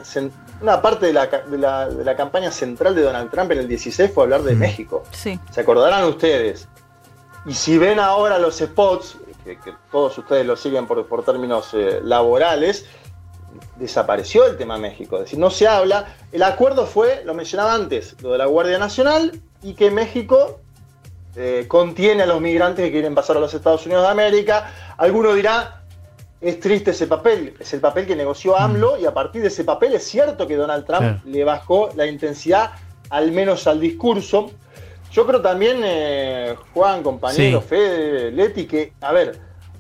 una 0.62 0.82
parte 0.82 1.06
de 1.08 1.14
la, 1.14 1.30
ca- 1.30 1.42
de 1.44 1.58
la- 1.58 1.88
de 1.88 2.04
la 2.04 2.16
campaña 2.16 2.52
central 2.52 2.94
de 2.94 3.02
Donald 3.04 3.32
Trump 3.32 3.52
en 3.54 3.60
el 3.60 3.68
16 3.70 4.12
fue 4.14 4.24
hablar 4.26 4.44
de 4.44 4.54
Mm. 4.54 4.60
México. 4.60 5.04
Sí. 5.12 5.40
Se 5.52 5.62
acordarán 5.62 6.04
ustedes. 6.06 6.68
Y 7.46 7.54
si 7.54 7.78
ven 7.78 8.00
ahora 8.00 8.38
los 8.38 8.58
spots, 8.58 9.18
que, 9.46 9.58
que 9.58 9.74
todos 9.92 10.18
ustedes 10.18 10.46
lo 10.46 10.56
siguen 10.58 10.86
por, 10.86 11.06
por 11.08 11.24
términos 11.24 11.70
eh, 11.74 12.00
laborales, 12.04 12.86
desapareció 13.78 14.46
el 14.46 14.58
tema 14.58 14.78
México. 14.78 15.16
Es 15.18 15.24
decir, 15.24 15.40
no 15.40 15.50
se 15.50 15.68
habla. 15.68 16.16
El 16.32 16.44
acuerdo 16.44 16.86
fue, 16.86 17.24
lo 17.26 17.34
mencionaba 17.34 17.74
antes, 17.74 18.16
lo 18.22 18.32
de 18.34 18.38
la 18.38 18.46
Guardia 18.46 18.78
Nacional 18.78 19.42
y 19.64 19.74
que 19.74 19.90
México 19.90 20.61
eh, 21.36 21.66
contiene 21.68 22.24
a 22.24 22.26
los 22.26 22.42
migrantes 22.42 22.86
que 22.86 22.92
quieren 22.92 23.16
pasar 23.16 23.38
a 23.38 23.40
los 23.40 23.54
Estados 23.54 23.86
Unidos 23.86 24.04
de 24.04 24.10
América. 24.10 24.74
Alguno 24.98 25.34
dirá, 25.34 25.84
es 26.42 26.60
triste 26.60 26.92
ese 26.92 27.08
papel, 27.08 27.54
es 27.60 27.74
el 27.74 27.80
papel 27.80 28.06
que 28.08 28.16
negoció 28.16 28.58
AMLO 28.58 28.98
y 28.98 29.06
a 29.06 29.14
partir 29.14 29.42
de 29.42 29.48
ese 29.50 29.64
papel 29.64 29.94
es 29.94 30.04
cierto 30.04 30.48
que 30.48 30.56
Donald 30.56 30.86
Trump 30.86 31.24
le 31.26 31.44
bajó 31.44 31.90
la 31.96 32.06
intensidad, 32.08 32.72
al 33.10 33.32
menos 33.32 33.68
al 33.68 33.80
discurso. 33.80 34.52
Yo 35.12 35.28
creo 35.28 35.42
también, 35.42 35.82
eh, 35.84 36.56
Juan, 36.74 37.04
compañero, 37.04 37.62
Sí. 37.62 37.68
Fede, 37.68 38.32
Leti, 38.32 38.66
que, 38.66 38.94
a 39.02 39.12
ver, 39.12 39.40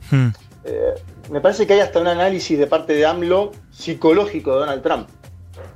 Hmm. 0.09 0.27
eh, 0.65 0.93
me 1.29 1.39
parece 1.41 1.65
que 1.65 1.73
hay 1.73 1.79
hasta 1.79 1.99
un 1.99 2.07
análisis 2.07 2.59
de 2.59 2.67
parte 2.67 2.93
de 2.93 3.05
AMLO 3.05 3.51
psicológico 3.71 4.51
de 4.53 4.59
Donald 4.59 4.83
Trump. 4.83 5.07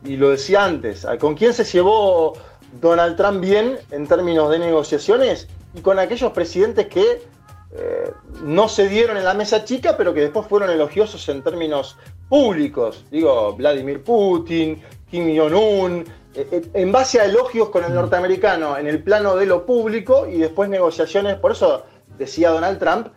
y 0.03 0.17
lo 0.17 0.29
decía 0.29 0.63
antes, 0.65 1.05
¿con 1.19 1.35
quién 1.35 1.53
se 1.53 1.63
llevó 1.63 2.33
Donald 2.81 3.15
Trump 3.17 3.39
bien 3.41 3.77
en 3.91 4.07
términos 4.07 4.49
de 4.51 4.59
negociaciones? 4.59 5.47
Y 5.75 5.81
con 5.81 5.99
aquellos 5.99 6.31
presidentes 6.31 6.87
que 6.87 7.21
eh, 7.77 8.11
no 8.43 8.69
se 8.69 8.87
dieron 8.87 9.17
en 9.17 9.25
la 9.25 9.33
mesa 9.33 9.65
chica, 9.65 9.97
pero 9.97 10.13
que 10.13 10.21
después 10.21 10.47
fueron 10.47 10.69
elogiosos 10.69 11.27
en 11.27 11.43
términos 11.43 11.97
públicos. 12.29 13.05
Digo, 13.11 13.53
Vladimir 13.55 14.01
Putin, 14.01 14.81
Kim 15.09 15.37
Jong-un, 15.37 16.05
eh, 16.33 16.47
eh, 16.51 16.61
en 16.73 16.91
base 16.91 17.19
a 17.19 17.25
elogios 17.25 17.69
con 17.69 17.83
el 17.83 17.93
norteamericano 17.93 18.77
en 18.77 18.87
el 18.87 19.03
plano 19.03 19.35
de 19.35 19.45
lo 19.45 19.65
público 19.65 20.25
y 20.25 20.37
después 20.37 20.69
negociaciones. 20.69 21.35
Por 21.35 21.51
eso 21.51 21.85
decía 22.17 22.49
Donald 22.49 22.79
Trump, 22.79 23.07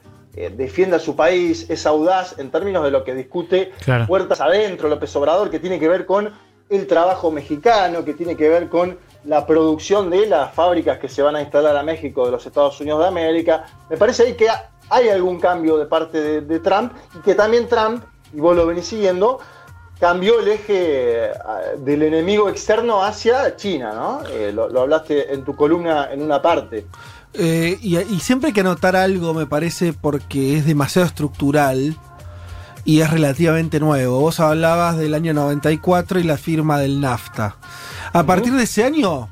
defiende 0.56 0.96
a 0.96 0.98
su 1.00 1.16
país, 1.16 1.68
es 1.68 1.84
audaz 1.84 2.38
en 2.38 2.50
términos 2.52 2.84
de 2.84 2.92
lo 2.92 3.02
que 3.02 3.12
discute 3.12 3.72
puertas 4.06 4.40
adentro 4.40 4.88
López 4.88 5.14
Obrador, 5.16 5.50
que 5.50 5.58
tiene 5.58 5.80
que 5.80 5.88
ver 5.88 6.06
con 6.06 6.32
el 6.68 6.86
trabajo 6.86 7.32
mexicano, 7.32 8.04
que 8.04 8.14
tiene 8.14 8.36
que 8.36 8.48
ver 8.48 8.68
con 8.68 8.98
la 9.28 9.46
producción 9.46 10.08
de 10.08 10.26
las 10.26 10.54
fábricas 10.54 10.98
que 10.98 11.08
se 11.08 11.20
van 11.20 11.36
a 11.36 11.42
instalar 11.42 11.76
a 11.76 11.82
México 11.82 12.24
de 12.24 12.32
los 12.32 12.46
Estados 12.46 12.80
Unidos 12.80 13.00
de 13.00 13.08
América. 13.08 13.66
Me 13.90 13.98
parece 13.98 14.22
ahí 14.22 14.34
que 14.34 14.48
hay 14.88 15.08
algún 15.10 15.38
cambio 15.38 15.76
de 15.76 15.84
parte 15.84 16.40
de, 16.40 16.60
Trump 16.60 16.92
y 17.14 17.18
que 17.20 17.34
también 17.34 17.68
Trump, 17.68 18.02
y 18.32 18.40
vos 18.40 18.56
lo 18.56 18.66
venís 18.66 18.86
siguiendo, 18.86 19.38
cambió 20.00 20.40
el 20.40 20.48
eje 20.48 21.26
eh, 21.26 21.32
del 21.76 22.04
enemigo 22.04 22.48
externo 22.48 23.04
hacia 23.04 23.54
China, 23.56 23.92
¿no? 23.92 24.22
Eh, 24.30 24.50
lo, 24.50 24.80
hablaste 24.80 25.34
en 25.34 25.44
tu 25.44 25.54
columna 25.54 26.08
en 26.10 26.22
una 26.22 26.40
parte. 26.40 26.86
Eh, 27.34 27.76
y, 27.82 27.98
y, 27.98 28.20
siempre 28.20 28.48
hay 28.48 28.54
que 28.54 28.60
anotar 28.62 28.96
algo, 28.96 29.34
me 29.34 29.44
parece, 29.44 29.92
porque 29.92 30.56
es 30.56 30.64
demasiado 30.64 31.06
estructural 31.06 31.98
y 32.86 33.02
es 33.02 33.10
relativamente 33.10 33.78
nuevo. 33.78 34.20
Vos 34.20 34.40
hablabas 34.40 34.96
del 34.96 35.12
año 35.12 35.34
94 35.34 36.18
y 36.18 36.22
la 36.22 36.38
firma 36.38 36.78
del 36.78 37.02
NAFTA. 37.02 37.56
A 38.12 38.24
partir 38.24 38.52
de 38.52 38.64
ese 38.64 38.84
año, 38.84 39.28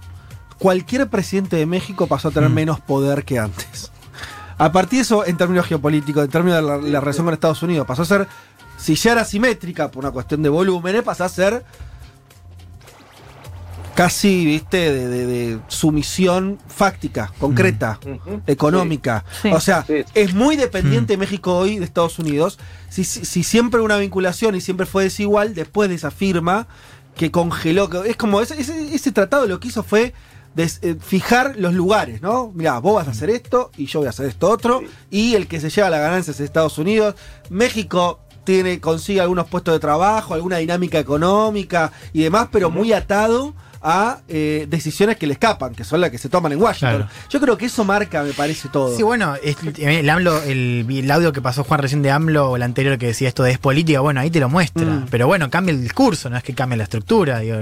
cualquier 0.59 1.09
presidente 1.09 1.57
de 1.57 1.67
México 1.67 2.07
pasó 2.07 2.29
a 2.29 2.31
tener 2.31 2.51
mm. 2.51 2.55
menos 2.55 2.81
poder 2.81 3.25
que 3.25 3.39
antes. 3.39 3.91
A 4.59 4.73
partir 4.73 4.99
de 4.99 5.03
eso, 5.03 5.27
en 5.27 5.37
términos 5.37 5.67
geopolíticos, 5.67 6.25
en 6.25 6.31
términos 6.31 6.83
de 6.83 6.91
la, 6.91 7.01
relación 7.01 7.27
con 7.27 7.35
Estados 7.35 7.63
Unidos, 7.63 7.87
pasó 7.87 8.03
a 8.03 8.07
ser, 8.07 8.29
si 8.79 8.95
ya 8.95 9.13
era 9.13 9.25
simétrica 9.25 9.91
por 9.91 10.05
una 10.05 10.13
cuestión 10.13 10.43
de 10.43 10.49
volúmenes, 10.49 11.03
pasó 11.03 11.25
a 11.25 11.29
ser 11.29 11.65
casi, 13.95 14.45
viste, 14.45 14.93
de, 14.93 15.59
sumisión 15.69 16.59
fáctica, 16.69 17.33
concreta, 17.39 17.99
mm. 18.05 18.35
económica. 18.47 19.25
O 19.53 19.61
sea, 19.61 19.85
es 20.15 20.35
muy 20.35 20.57
dependiente 20.57 21.17
mm. 21.17 21.21
México 21.21 21.57
hoy 21.57 21.79
de 21.79 21.85
Estados 21.85 22.19
Unidos. 22.19 22.59
Si, 22.89 23.05
si, 23.05 23.43
siempre 23.43 23.81
una 23.81 23.97
vinculación 23.97 24.55
y 24.55 24.61
siempre 24.61 24.87
fue 24.87 25.05
desigual, 25.05 25.55
después 25.55 25.89
de 25.89 25.97
esa 25.97 26.11
firma, 26.11 26.67
que 27.17 27.31
congeló. 27.31 28.05
es 28.05 28.17
como 28.17 28.41
ese, 28.41 28.61
ese, 28.61 29.13
tratado 29.13 29.47
lo 29.47 29.59
que 29.59 29.69
hizo 29.69 29.83
fue 29.83 30.13
eh, 30.57 30.97
fijar 31.01 31.55
los 31.57 31.75
lugares, 31.75 32.23
¿no? 32.23 32.53
Mira, 32.55 32.79
vos 32.79 32.95
vas 32.95 33.09
a 33.09 33.11
hacer 33.11 33.31
esto 33.31 33.71
y 33.77 33.87
yo 33.87 34.01
voy 34.01 34.07
a 34.07 34.11
hacer 34.11 34.27
esto 34.27 34.49
otro. 34.49 34.83
Y 35.11 35.35
el 35.35 35.49
que 35.49 35.61
se 35.61 35.71
lleva 35.71 35.91
la 35.91 35.99
ganancia 35.99 36.31
es 36.31 36.41
Estados 36.41 36.79
Unidos. 36.79 37.15
México 37.51 38.21
tiene, 38.45 38.81
consigue 38.81 39.21
algunos 39.21 39.49
puestos 39.49 39.75
de 39.75 39.81
trabajo, 39.81 40.35
alguna 40.35 40.59
dinámica 40.59 40.99
económica 40.99 41.91
y 42.13 42.23
demás, 42.23 42.49
pero 42.53 42.71
muy 42.71 42.93
atado 42.93 43.55
a 43.83 44.19
eh, 44.29 44.67
decisiones 44.69 45.17
que 45.17 45.27
le 45.27 45.35
escapan, 45.35 45.75
que 45.75 45.85
son 45.85 46.01
las 46.01 46.11
que 46.11 46.19
se 46.19 46.29
toman 46.29 46.53
en 46.53 46.61
Washington. 46.61 47.09
Yo 47.31 47.41
creo 47.41 47.59
que 47.59 47.67
eso 47.67 47.85
marca, 47.85 48.23
me 48.23 48.33
parece 48.33 48.69
todo. 48.69 48.97
Sí, 48.97 49.03
bueno, 49.03 49.35
el, 49.43 50.09
AMLO, 50.09 50.43
el, 50.43 51.11
audio 51.11 51.33
que 51.33 51.41
pasó 51.41 51.65
Juan 51.65 51.81
recién 51.81 52.03
de 52.03 52.11
AMLO, 52.11 52.51
o 52.51 52.57
el 52.57 52.63
anterior 52.63 52.99
que 52.99 53.07
decía 53.07 53.29
esto 53.29 53.43
de 53.43 53.57
es 53.57 53.59
política, 53.59 54.01
bueno, 54.01 54.21
ahí 54.21 54.31
te 54.31 54.41
lo 54.41 54.49
muestra. 54.49 54.85
Mm. 54.85 55.07
Pero 55.11 55.27
bueno, 55.27 55.51
cambia 55.51 55.73
el 55.73 55.83
discurso, 55.83 56.31
no 56.31 56.37
es 56.37 56.43
que 56.43 56.55
cambie 56.55 56.77
la 56.77 56.85
estructura, 56.85 57.41
digo, 57.41 57.59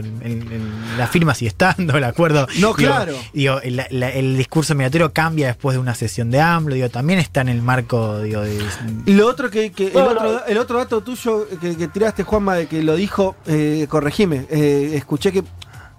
la 0.98 1.06
firma 1.06 1.34
sigue 1.34 1.48
estando, 1.48 1.96
el 1.96 2.04
acuerdo. 2.04 2.46
No, 2.58 2.74
claro. 2.74 3.14
Digo, 3.32 3.60
el, 3.62 4.36
discurso 4.36 4.74
migratorio 4.74 5.12
cambia 5.12 5.48
después 5.48 5.74
de 5.74 5.80
una 5.80 5.94
sesión 5.94 6.30
de 6.30 6.40
AMLO, 6.40 6.74
digo, 6.74 6.88
también 6.88 7.18
está 7.18 7.40
en 7.40 7.48
el 7.48 7.62
marco, 7.62 8.20
digo, 8.20 8.40
de. 8.40 8.58
Lo 9.06 9.26
otro 9.26 9.50
que, 9.50 9.72
el, 9.76 10.58
otro, 10.58 10.78
dato 10.78 11.02
tuyo 11.02 11.46
que, 11.60 11.88
tiraste, 11.88 12.22
Juanma, 12.22 12.54
de 12.56 12.66
que 12.66 12.82
lo 12.82 12.96
dijo, 12.96 13.36
eh, 13.46 13.86
corregime, 13.88 14.46
eh, 14.50 14.92
escuché 14.94 15.32
que 15.32 15.44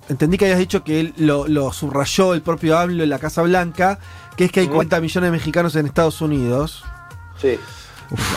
entendí 0.09 0.37
que 0.37 0.45
habías 0.45 0.59
dicho 0.59 0.83
que 0.83 0.99
él 0.99 1.13
lo, 1.17 1.73
subrayó 1.73 2.33
el 2.33 2.41
propio 2.41 2.77
AMLO 2.77 3.03
en 3.03 3.09
la 3.09 3.19
Casa 3.19 3.41
Blanca, 3.41 3.99
que 4.35 4.45
es 4.45 4.51
que 4.51 4.61
hay 4.61 4.67
40 4.67 4.99
millones 5.01 5.27
de 5.27 5.31
mexicanos 5.31 5.75
en 5.75 5.85
Estados 5.85 6.21
Unidos. 6.21 6.83
Sí. 7.41 7.59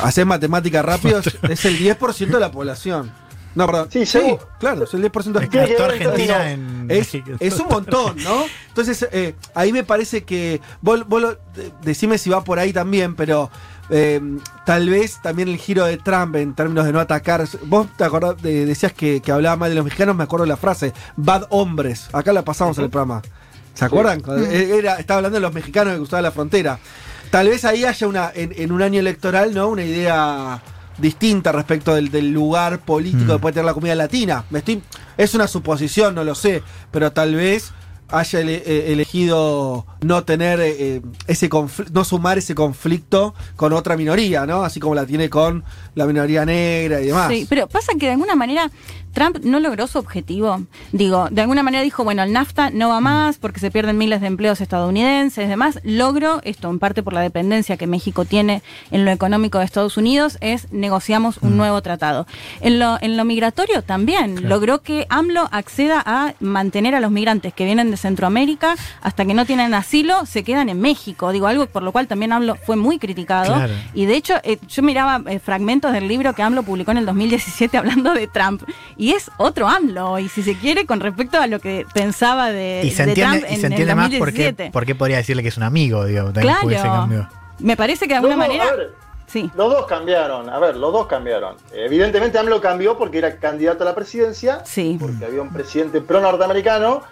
hacer 0.03 0.27
matemáticas 0.27 0.85
rápido, 0.85 1.21
es 1.49 1.65
el 1.65 1.79
10% 1.79 2.27
de 2.27 2.41
la 2.41 2.51
población. 2.51 3.13
No, 3.55 3.67
perdón. 3.67 3.89
Sí, 3.91 4.07
sí. 4.07 4.37
claro, 4.61 4.85
es 4.85 4.95
el 4.95 5.03
10% 5.03 5.25
de 5.33 5.79
la 5.79 5.85
Argentina 5.87 6.51
en 6.53 6.87
es, 6.89 7.13
es, 7.41 7.59
un 7.59 7.67
montón, 7.67 8.17
¿no? 8.23 8.45
Entonces, 8.69 9.09
eh, 9.11 9.35
ahí 9.55 9.73
me 9.73 9.85
parece 9.85 10.23
que. 10.23 10.61
Vos, 10.81 11.05
decime 11.83 12.19
si 12.19 12.31
va 12.31 12.45
por 12.45 12.59
ahí 12.59 12.73
también, 12.73 13.17
pero 13.17 13.51
eh, 13.91 14.21
tal 14.67 14.89
vez 14.89 15.21
también 15.23 15.49
el 15.49 15.57
giro 15.57 15.85
de 15.85 15.97
Trump 15.97 16.37
en 16.37 16.55
términos 16.55 16.85
de 16.85 16.93
no 16.93 17.01
atacar. 17.01 17.45
Vos 17.65 17.89
te 17.97 18.05
acordás, 18.05 18.41
decías 18.43 18.93
que, 18.93 19.23
hablaba 19.33 19.57
mal 19.57 19.71
de 19.71 19.77
los 19.77 19.85
mexicanos, 19.85 20.17
me 20.17 20.25
acuerdo 20.25 20.45
de 20.45 20.51
la 20.51 20.57
frase, 20.57 20.93
bad 21.17 21.47
hombres. 21.51 22.09
Acá 22.13 22.33
la 22.33 22.43
pasamos 22.43 22.77
en 22.79 22.85
el 22.85 22.91
programa. 22.91 23.23
¿Se 23.75 23.85
acuerdan? 23.85 24.23
Era, 24.51 24.97
estaba 24.97 25.19
hablando 25.19 25.37
de 25.37 25.41
los 25.41 25.55
mexicanos 25.55 25.95
que 25.95 25.99
cruzaban 25.99 26.25
la 26.25 26.33
frontera. 26.33 26.79
Tal 27.31 27.49
vez 27.49 27.65
ahí 27.65 27.85
haya 27.85 28.09
una, 28.09 28.33
en, 28.35 28.73
un 28.73 28.83
año 28.83 28.99
electoral, 29.01 29.55
¿no? 29.55 29.69
Una 29.69 29.85
idea 29.85 30.61
distinta 30.97 31.53
respecto 31.53 31.95
del, 31.95 32.33
lugar 32.33 32.81
político 32.81 33.25
mm. 33.25 33.37
que 33.37 33.39
puede 33.39 33.53
tener 33.55 33.67
la 33.67 33.75
comunidad 33.75 33.97
latina. 33.97 34.45
Me 34.51 34.61
estoy, 34.61 34.83
es 35.17 35.35
una 35.35 35.47
suposición, 35.47 36.15
no 36.15 36.25
lo 36.25 36.35
sé, 36.35 36.63
pero 36.91 37.13
tal 37.13 37.35
vez 37.35 37.73
haya 38.11 38.41
eh, 38.41 38.93
elegido 38.93 39.87
no 40.01 40.25
tener 40.25 40.61
eh, 40.61 40.77
eh, 40.79 41.03
ese 41.27 41.51
no 41.93 42.05
sumar 42.05 42.39
ese 42.39 42.55
conflicto 42.55 43.35
con 43.57 43.73
otra 43.73 43.97
minoría, 43.97 44.47
¿no? 44.47 44.63
Así 44.65 44.81
como 44.81 44.95
la 44.95 45.07
tiene 45.07 45.29
con 45.29 45.65
la 45.95 46.07
minoría 46.07 46.45
negra 46.45 47.01
y 47.01 47.07
demás. 47.07 47.29
Sí, 47.29 47.47
pero 47.49 47.69
pasa 47.69 47.93
que 47.99 48.07
de 48.07 48.13
alguna 48.13 48.35
manera 48.35 48.71
Trump 49.13 49.39
no 49.43 49.61
logró 49.61 49.87
su 49.87 49.99
objetivo. 49.99 50.63
Digo, 50.93 51.29
de 51.31 51.43
alguna 51.43 51.63
manera 51.63 51.83
dijo, 51.83 52.05
bueno, 52.05 52.23
el 52.23 52.33
NAFTA 52.33 52.71
no 52.71 52.89
va 52.89 53.01
más 53.01 53.39
porque 53.39 53.61
se 53.61 53.71
pierden 53.71 53.99
miles 53.99 54.21
de 54.21 54.27
empleos 54.27 54.61
estadounidenses, 54.61 55.49
demás. 55.49 55.81
Logro, 55.83 56.41
esto 56.45 56.71
en 56.71 56.79
parte 56.79 57.03
por 57.03 57.13
la 57.13 57.21
dependencia 57.21 57.77
que 57.77 57.87
México 57.87 58.25
tiene 58.25 58.63
en 58.91 59.05
lo 59.05 59.11
económico 59.11 59.59
de 59.59 59.65
Estados 59.65 59.97
Unidos, 59.97 60.39
es 60.41 60.73
negociamos 60.73 61.39
un 61.39 61.55
mm. 61.55 61.57
nuevo 61.57 61.83
tratado. 61.83 62.27
En 62.61 62.79
lo, 62.79 62.99
en 63.01 63.17
lo 63.17 63.25
migratorio 63.25 63.83
también 63.83 64.49
logró 64.49 64.83
que 64.83 65.07
AMLO 65.09 65.49
acceda 65.51 66.03
a 66.05 66.35
mantener 66.41 66.95
a 66.95 67.01
los 67.01 67.11
migrantes 67.11 67.53
que 67.55 67.65
vienen 67.65 67.91
de 67.91 67.97
Centroamérica 67.97 68.77
hasta 69.01 69.25
que 69.25 69.35
no 69.35 69.45
tienen 69.47 69.75
asilo, 69.75 70.27
se 70.27 70.43
quedan 70.43 70.69
en 70.69 70.81
México. 70.81 71.33
Digo, 71.33 71.47
algo 71.47 71.67
por 71.67 71.83
lo 71.83 71.93
cual 71.93 72.07
también 72.07 72.33
AMLO 72.33 72.57
fue 72.57 72.77
muy 72.77 72.99
criticado. 72.99 73.57
Y 73.95 74.07
de 74.07 74.17
hecho, 74.17 74.35
eh, 74.43 74.59
yo 74.69 74.83
miraba 74.83 75.23
eh, 75.27 75.39
fragmentos 75.39 75.93
del 75.93 76.09
libro 76.09 76.35
que 76.35 76.43
AMLO 76.43 76.63
publicó 76.63 76.91
en 76.93 76.99
el 76.99 77.07
2017 77.07 77.77
hablando 77.79 78.15
de 78.15 78.27
Trump. 78.27 78.63
Y 78.99 79.13
es 79.13 79.31
otro 79.37 79.69
AMLO, 79.69 80.19
y 80.19 80.29
si 80.29 80.43
se 80.43 80.57
quiere, 80.57 80.85
con 80.85 80.99
respecto 80.99 81.39
a 81.39 81.47
lo 81.47 81.61
que 81.61 81.87
pensaba 81.95 82.51
de, 82.51 82.83
y 82.85 82.91
se 82.91 83.05
entiende, 83.05 83.47
y 83.49 83.57
se 83.57 83.69
entiende 83.69 83.95
más 83.95 84.11
por 84.17 84.33
qué, 84.33 84.95
podría 84.97 85.19
decirle 85.19 85.43
que 85.43 85.51
es 85.51 85.57
un 85.57 85.63
amigo, 85.63 86.05
digo, 86.05 86.33
claro. 86.33 87.09
Me 87.61 87.77
parece 87.77 88.07
que 88.07 88.15
de 88.15 88.17
alguna 88.17 88.37
manera... 88.37 88.67
Sí. 89.29 89.51
Los 89.55 89.71
dos 89.71 89.85
cambiaron, 89.85 90.49
a 90.49 90.59
ver, 90.59 90.75
los 90.79 90.91
dos 90.91 91.07
cambiaron. 91.07 91.57
Evidentemente 91.71 92.39
AMLO 92.39 92.63
cambió 92.63 92.97
porque 92.97 93.19
era 93.19 93.37
candidato 93.37 93.83
a 93.83 93.87
la 93.87 93.95
presidencia, 93.95 94.63
sí. 94.65 94.97
porque 94.99 95.23
había 95.23 95.43
un 95.43 95.53
presidente 95.53 96.01
pro-norteamericano, 96.01 97.03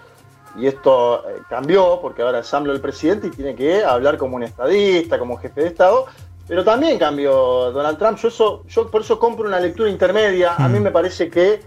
y 0.57 0.67
esto 0.67 1.29
eh, 1.29 1.43
cambió 1.49 1.99
porque 2.01 2.23
ahora 2.23 2.39
es 2.39 2.55
AMLO 2.55 2.73
el 2.73 2.81
presidente 2.81 3.27
y 3.27 3.31
tiene 3.31 3.55
que 3.55 3.85
hablar 3.85 4.17
como 4.17 4.37
un 4.37 4.45
estadista, 4.45 5.19
como 5.19 5.37
jefe 5.37 5.61
de 5.61 5.67
Estado, 5.69 6.07
pero 6.49 6.65
también 6.65 6.99
cambió 6.99 7.71
Donald 7.73 7.99
Trump. 7.99 8.19
Yo, 8.19 8.29
eso, 8.29 8.65
yo 8.67 8.91
por 8.91 9.03
eso 9.03 9.19
compro 9.19 9.47
una 9.47 9.61
lectura 9.61 9.91
intermedia. 9.91 10.55
A 10.57 10.69
mí 10.69 10.79
mm. 10.81 10.83
me 10.83 10.91
parece 10.91 11.29
que 11.29 11.61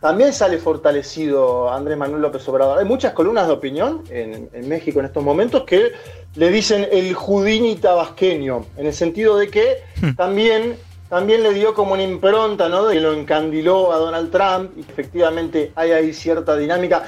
también 0.00 0.32
sale 0.32 0.58
fortalecido 0.58 1.72
Andrés 1.72 1.96
Manuel 1.96 2.22
López 2.22 2.46
Obrador. 2.48 2.78
Hay 2.78 2.84
muchas 2.84 3.12
columnas 3.12 3.46
de 3.46 3.52
opinión 3.52 4.02
en, 4.10 4.68
México 4.68 5.00
en 5.00 5.06
estos 5.06 5.22
momentos 5.22 5.64
que 5.64 5.92
le 6.34 6.50
dicen 6.50 6.86
el 6.90 7.14
judini 7.14 7.76
tabasqueño, 7.76 8.66
en 8.76 8.86
el 8.86 8.92
sentido 8.92 9.38
de 9.38 9.48
que 9.48 9.82
hmm. 10.00 10.14
también, 10.14 10.76
también 11.08 11.42
le 11.42 11.54
dio 11.54 11.74
como 11.74 11.94
una 11.94 12.02
impronta, 12.02 12.68
¿no? 12.68 12.86
De 12.86 12.94
que 12.94 13.00
lo 13.00 13.12
encandiló 13.12 13.92
a 13.92 13.96
Donald 13.98 14.30
Trump 14.30 14.72
y 14.76 14.80
efectivamente 14.80 15.72
hay 15.74 15.92
ahí 15.92 16.12
cierta 16.12 16.56
dinámica. 16.56 17.04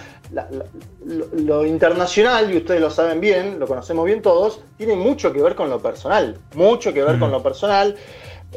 lo, 1.35 1.65
internacional, 1.65 2.53
y 2.53 2.59
ustedes 2.59 2.81
lo 2.81 2.91
saben 2.91 3.21
bien, 3.21 3.59
lo 3.59 3.67
conocemos 3.67 4.05
bien 4.05 4.23
todos, 4.23 4.61
tiene 4.77 4.95
mucho 4.95 5.33
que 5.33 5.43
ver 5.43 5.55
con 5.55 5.71
lo 5.71 5.81
personal, 5.81 6.39
mucho 6.55 6.93
que 6.93 7.03
ver 7.03 7.17
hmm. 7.17 7.21
con 7.21 7.31
lo 7.31 7.43
personal. 7.43 7.97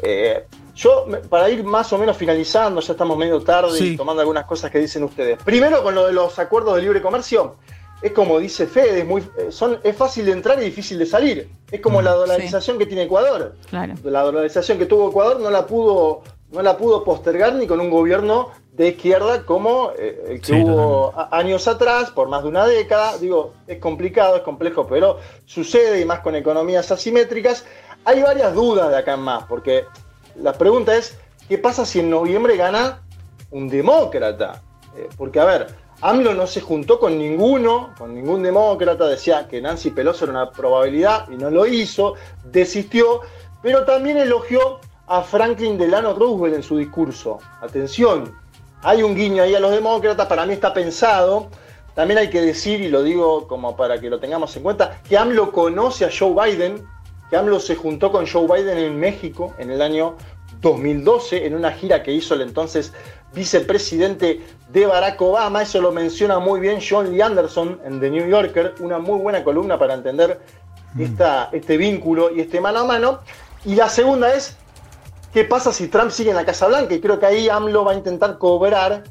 Eh, 0.02 0.46
yo, 0.74 1.06
para 1.28 1.50
ir 1.50 1.64
más 1.64 1.92
o 1.92 1.98
menos 1.98 2.16
finalizando, 2.16 2.80
ya 2.80 2.92
estamos 2.92 3.16
medio 3.18 3.40
tarde 3.40 3.78
y 3.78 3.96
tomando 3.96 4.20
algunas 4.20 4.46
cosas 4.46 4.70
que 4.70 4.78
dicen 4.78 5.04
ustedes. 5.04 5.38
Primero, 5.42 5.82
con 5.82 5.94
lo 5.94 6.06
de 6.06 6.12
los 6.12 6.38
acuerdos 6.38 6.76
de 6.76 6.82
libre 6.82 7.02
comercio, 7.02 7.56
es 8.02 8.12
como 8.12 8.38
dice 8.40 8.66
Fede, 8.66 9.00
es, 9.00 9.06
muy, 9.06 9.22
eh, 9.38 9.50
son, 9.50 9.78
es 9.82 9.96
fácil 9.96 10.26
de 10.26 10.32
entrar 10.32 10.60
y 10.60 10.64
difícil 10.64 10.98
de 10.98 11.06
salir. 11.06 11.48
Es 11.70 11.80
como 11.80 12.00
mm, 12.00 12.04
la 12.04 12.12
dolarización 12.12 12.78
que 12.78 12.86
tiene 12.86 13.04
Ecuador. 13.04 13.54
La 13.70 14.22
dolarización 14.22 14.76
que 14.78 14.86
tuvo 14.86 15.10
Ecuador 15.10 15.40
no 15.40 15.50
la 15.50 15.66
pudo, 15.66 16.22
no 16.50 16.62
la 16.62 16.76
pudo 16.76 17.04
postergar 17.04 17.54
ni 17.54 17.66
con 17.66 17.78
un 17.78 17.90
gobierno 17.90 18.50
de 18.72 18.88
izquierda 18.88 19.44
como 19.44 19.92
eh, 19.96 20.24
el 20.30 20.40
que 20.40 20.54
hubo 20.54 21.12
años 21.30 21.68
atrás, 21.68 22.10
por 22.10 22.28
más 22.28 22.42
de 22.42 22.48
una 22.48 22.66
década. 22.66 23.18
Digo, 23.18 23.54
es 23.68 23.78
complicado, 23.78 24.36
es 24.36 24.42
complejo, 24.42 24.86
pero 24.88 25.18
sucede 25.44 26.00
y 26.00 26.04
más 26.04 26.20
con 26.20 26.34
economías 26.34 26.90
asimétricas. 26.90 27.64
Hay 28.04 28.20
varias 28.20 28.52
dudas 28.52 28.90
de 28.90 28.96
acá 28.96 29.14
en 29.14 29.20
más, 29.20 29.44
porque 29.44 29.84
la 30.36 30.52
pregunta 30.52 30.96
es, 30.96 31.18
¿qué 31.48 31.58
pasa 31.58 31.84
si 31.84 32.00
en 32.00 32.10
noviembre 32.10 32.56
gana 32.56 33.02
un 33.50 33.68
demócrata? 33.68 34.62
Eh, 34.96 35.08
porque, 35.16 35.40
a 35.40 35.44
ver, 35.44 35.66
AMLO 36.00 36.34
no 36.34 36.46
se 36.46 36.60
juntó 36.60 36.98
con 36.98 37.16
ninguno, 37.16 37.94
con 37.96 38.14
ningún 38.14 38.42
demócrata, 38.42 39.06
decía 39.06 39.46
que 39.48 39.60
Nancy 39.60 39.90
Pelosi 39.90 40.24
era 40.24 40.32
una 40.32 40.50
probabilidad 40.50 41.28
y 41.30 41.36
no 41.36 41.50
lo 41.50 41.66
hizo, 41.66 42.14
desistió, 42.44 43.20
pero 43.62 43.84
también 43.84 44.16
elogió 44.16 44.80
a 45.06 45.22
Franklin 45.22 45.78
Delano 45.78 46.14
Roosevelt 46.14 46.56
en 46.56 46.62
su 46.62 46.76
discurso. 46.76 47.38
Atención, 47.60 48.34
hay 48.82 49.02
un 49.02 49.14
guiño 49.14 49.44
ahí 49.44 49.54
a 49.54 49.60
los 49.60 49.70
demócratas, 49.70 50.26
para 50.26 50.44
mí 50.44 50.54
está 50.54 50.74
pensado. 50.74 51.48
También 51.94 52.18
hay 52.18 52.30
que 52.30 52.40
decir, 52.40 52.80
y 52.80 52.88
lo 52.88 53.02
digo 53.02 53.46
como 53.46 53.76
para 53.76 54.00
que 54.00 54.08
lo 54.08 54.18
tengamos 54.18 54.56
en 54.56 54.62
cuenta, 54.62 55.00
que 55.06 55.16
AMLO 55.16 55.52
conoce 55.52 56.04
a 56.04 56.10
Joe 56.10 56.34
Biden, 56.34 56.84
que 57.32 57.38
AMLO 57.38 57.60
se 57.60 57.76
juntó 57.76 58.12
con 58.12 58.26
Joe 58.26 58.46
Biden 58.46 58.76
en 58.76 59.00
México 59.00 59.54
en 59.56 59.70
el 59.70 59.80
año 59.80 60.18
2012 60.60 61.46
en 61.46 61.54
una 61.54 61.72
gira 61.72 62.02
que 62.02 62.12
hizo 62.12 62.34
el 62.34 62.42
entonces 62.42 62.92
vicepresidente 63.32 64.42
de 64.68 64.84
Barack 64.84 65.18
Obama. 65.22 65.62
Eso 65.62 65.80
lo 65.80 65.92
menciona 65.92 66.38
muy 66.40 66.60
bien 66.60 66.80
John 66.86 67.10
Lee 67.10 67.22
Anderson 67.22 67.80
en 67.86 68.00
The 68.00 68.10
New 68.10 68.28
Yorker, 68.28 68.74
una 68.80 68.98
muy 68.98 69.18
buena 69.18 69.42
columna 69.42 69.78
para 69.78 69.94
entender 69.94 70.42
mm. 70.92 71.04
este 71.52 71.78
vínculo 71.78 72.36
y 72.36 72.42
este 72.42 72.60
mano 72.60 72.80
a 72.80 72.84
mano. 72.84 73.20
Y 73.64 73.76
la 73.76 73.88
segunda 73.88 74.34
es, 74.34 74.58
¿qué 75.32 75.44
pasa 75.44 75.72
si 75.72 75.88
Trump 75.88 76.10
sigue 76.10 76.28
en 76.28 76.36
la 76.36 76.44
Casa 76.44 76.66
Blanca? 76.66 76.94
Y 76.94 77.00
creo 77.00 77.18
que 77.18 77.24
ahí 77.24 77.48
AMLO 77.48 77.82
va 77.82 77.92
a 77.92 77.94
intentar 77.94 78.36
cobrar 78.36 79.04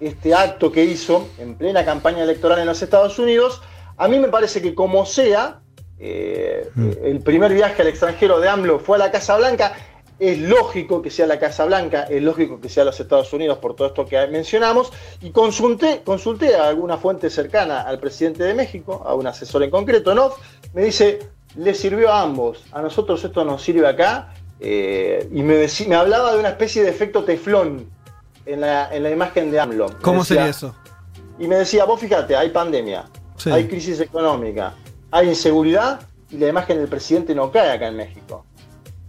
este 0.00 0.32
acto 0.32 0.72
que 0.72 0.82
hizo 0.82 1.28
en 1.36 1.56
plena 1.56 1.84
campaña 1.84 2.22
electoral 2.22 2.58
en 2.58 2.66
los 2.68 2.80
Estados 2.80 3.18
Unidos. 3.18 3.60
A 3.98 4.08
mí 4.08 4.18
me 4.18 4.28
parece 4.28 4.62
que 4.62 4.74
como 4.74 5.04
sea, 5.04 5.60
eh, 5.98 6.68
mm. 6.74 6.90
el 7.04 7.20
primer 7.20 7.52
viaje 7.52 7.82
al 7.82 7.88
extranjero 7.88 8.40
de 8.40 8.48
AMLO 8.48 8.78
fue 8.78 8.96
a 8.96 8.98
la 8.98 9.10
Casa 9.10 9.36
Blanca 9.36 9.74
es 10.18 10.38
lógico 10.38 11.02
que 11.02 11.10
sea 11.10 11.26
la 11.26 11.38
Casa 11.38 11.64
Blanca, 11.66 12.04
es 12.04 12.22
lógico 12.22 12.60
que 12.60 12.68
sea 12.68 12.84
los 12.84 12.98
Estados 12.98 13.32
Unidos 13.32 13.58
por 13.58 13.76
todo 13.76 13.88
esto 13.88 14.06
que 14.06 14.26
mencionamos, 14.28 14.92
y 15.20 15.30
consulté, 15.30 16.02
consulté 16.04 16.54
a 16.56 16.68
alguna 16.68 16.96
fuente 16.96 17.28
cercana 17.28 17.82
al 17.82 17.98
presidente 17.98 18.42
de 18.44 18.54
México, 18.54 19.02
a 19.06 19.14
un 19.14 19.26
asesor 19.26 19.62
en 19.62 19.70
concreto, 19.70 20.14
¿no? 20.14 20.30
Me 20.72 20.84
dice, 20.84 21.18
le 21.56 21.74
sirvió 21.74 22.10
a 22.10 22.22
ambos, 22.22 22.64
a 22.72 22.80
nosotros 22.80 23.22
esto 23.24 23.44
nos 23.44 23.62
sirve 23.62 23.86
acá, 23.86 24.32
eh, 24.58 25.28
y 25.30 25.42
me, 25.42 25.66
me 25.86 25.94
hablaba 25.94 26.32
de 26.32 26.38
una 26.38 26.48
especie 26.48 26.82
de 26.82 26.88
efecto 26.88 27.24
teflón 27.24 27.90
en 28.46 28.60
la, 28.62 29.10
imagen 29.10 29.50
de 29.50 29.60
AMLO. 29.60 29.98
¿Cómo 30.00 30.24
sería 30.24 30.48
eso? 30.48 30.74
Y 31.38 31.46
me 31.46 31.56
decía, 31.56 31.84
vos 31.84 32.00
fíjate, 32.00 32.34
hay 32.34 32.48
pandemia, 32.48 33.04
hay 33.44 33.68
crisis 33.68 34.00
económica, 34.00 34.72
hay 35.10 35.28
inseguridad, 35.28 36.00
y 36.30 36.38
la 36.38 36.48
imagen 36.48 36.78
del 36.78 36.88
presidente 36.88 37.34
no 37.34 37.50
cae 37.50 37.70
acá 37.70 37.88
en 37.88 37.96
México. 37.96 38.44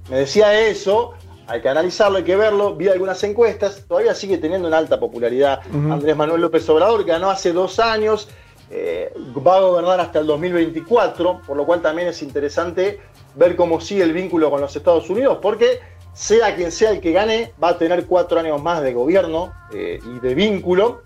Me 0.10 0.20
decía 0.20 0.60
eso, 0.60 1.14
hay 1.48 1.62
que 1.62 1.70
analizarlo, 1.70 2.18
hay 2.18 2.24
que 2.24 2.36
verlo. 2.36 2.76
Vi 2.76 2.88
algunas 2.90 3.24
encuestas, 3.24 3.86
todavía 3.88 4.14
sigue 4.14 4.38
teniendo 4.38 4.68
una 4.68 4.78
alta 4.78 5.00
popularidad. 5.00 5.62
Andrés 5.74 6.16
Manuel 6.16 6.42
López 6.42 6.68
Obrador 6.70 7.04
ganó 7.06 7.30
hace 7.30 7.54
dos 7.54 7.80
años, 7.80 8.30
eh, 8.70 9.14
va 9.46 9.58
a 9.58 9.62
gobernar 9.62 10.00
hasta 10.00 10.20
el 10.20 10.28
2024, 10.28 11.42
por 11.46 11.58
lo 11.58 11.66
cual 11.66 11.82
también 11.82 12.10
es 12.10 12.22
interesante 12.22 13.00
ver 13.36 13.56
cómo 13.56 13.80
sigue 13.82 14.04
el 14.04 14.14
vínculo 14.14 14.50
con 14.50 14.62
los 14.62 14.76
Estados 14.76 15.10
Unidos, 15.10 15.40
porque 15.42 15.80
sea 16.14 16.56
quien 16.56 16.72
sea 16.72 16.92
el 16.92 17.00
que 17.00 17.12
gane, 17.12 17.54
va 17.62 17.70
a 17.70 17.78
tener 17.78 18.06
cuatro 18.06 18.40
años 18.40 18.62
más 18.62 18.82
de 18.82 18.94
gobierno 18.94 19.54
eh, 19.74 20.00
y 20.04 20.20
de 20.20 20.36
vínculo. 20.36 21.04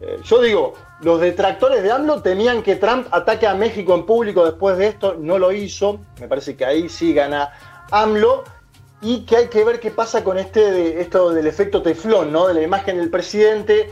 Eh, 0.00 0.18
yo 0.24 0.40
digo, 0.40 0.74
los 1.02 1.20
detractores 1.20 1.82
de 1.82 1.90
AMLO 1.90 2.22
temían 2.22 2.62
que 2.62 2.76
Trump 2.76 3.08
ataque 3.10 3.46
a 3.46 3.54
México 3.54 3.94
en 3.94 4.06
público 4.06 4.44
después 4.44 4.78
de 4.78 4.86
esto, 4.86 5.16
no 5.18 5.38
lo 5.38 5.52
hizo, 5.52 6.00
me 6.20 6.28
parece 6.28 6.56
que 6.56 6.64
ahí 6.64 6.88
sí 6.88 7.12
gana 7.12 7.52
AMLO 7.90 8.44
y 9.00 9.26
que 9.26 9.36
hay 9.36 9.48
que 9.48 9.64
ver 9.64 9.80
qué 9.80 9.90
pasa 9.90 10.22
con 10.22 10.38
este 10.38 11.00
esto 11.00 11.30
del 11.30 11.48
efecto 11.48 11.82
teflón, 11.82 12.32
¿no? 12.32 12.46
De 12.46 12.54
la 12.54 12.62
imagen 12.62 12.98
del 12.98 13.10
presidente. 13.10 13.90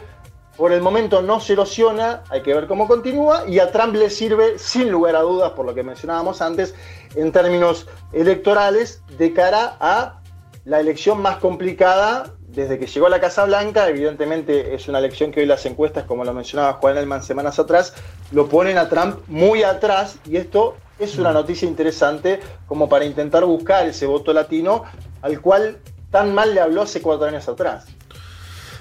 Por 0.56 0.72
el 0.72 0.82
momento 0.82 1.20
no 1.20 1.40
se 1.40 1.54
erosiona, 1.54 2.22
hay 2.28 2.42
que 2.42 2.54
ver 2.54 2.66
cómo 2.66 2.86
continúa 2.86 3.44
y 3.48 3.58
a 3.58 3.72
Trump 3.72 3.94
le 3.94 4.10
sirve, 4.10 4.58
sin 4.58 4.90
lugar 4.90 5.16
a 5.16 5.22
dudas, 5.22 5.52
por 5.52 5.66
lo 5.66 5.74
que 5.74 5.82
mencionábamos 5.82 6.42
antes, 6.42 6.74
en 7.16 7.32
términos 7.32 7.88
electorales, 8.12 9.02
de 9.16 9.32
cara 9.32 9.76
a 9.80 10.20
la 10.64 10.78
elección 10.78 11.22
más 11.22 11.38
complicada 11.38 12.34
desde 12.54 12.78
que 12.78 12.86
llegó 12.86 13.06
a 13.06 13.10
la 13.10 13.20
Casa 13.20 13.44
Blanca. 13.44 13.88
Evidentemente 13.88 14.74
es 14.74 14.88
una 14.88 14.98
elección 14.98 15.32
que 15.32 15.40
hoy 15.40 15.46
las 15.46 15.64
encuestas, 15.66 16.04
como 16.04 16.24
lo 16.24 16.32
mencionaba 16.32 16.74
Juan 16.74 16.96
Elman 16.96 17.22
semanas 17.22 17.58
atrás, 17.58 17.94
lo 18.32 18.48
ponen 18.48 18.78
a 18.78 18.88
Trump 18.88 19.18
muy 19.28 19.62
atrás 19.62 20.18
y 20.26 20.36
esto 20.36 20.76
es 20.98 21.16
una 21.16 21.32
noticia 21.32 21.66
interesante 21.66 22.40
como 22.66 22.88
para 22.88 23.04
intentar 23.04 23.44
buscar 23.44 23.86
ese 23.86 24.06
voto 24.06 24.32
latino 24.32 24.84
al 25.22 25.40
cual 25.40 25.78
tan 26.10 26.34
mal 26.34 26.54
le 26.54 26.60
habló 26.60 26.82
hace 26.82 27.00
cuatro 27.00 27.26
años 27.26 27.48
atrás. 27.48 27.86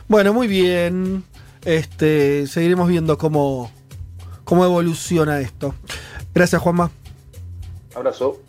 Bueno, 0.08 0.34
muy 0.34 0.48
bien. 0.48 1.24
Este, 1.64 2.48
seguiremos 2.48 2.88
viendo 2.88 3.18
cómo, 3.18 3.72
cómo 4.44 4.66
evoluciona 4.66 5.40
esto. 5.40 5.76
Gracias, 6.34 6.62
Juanma. 6.62 6.92
Abrazo. 7.96 8.40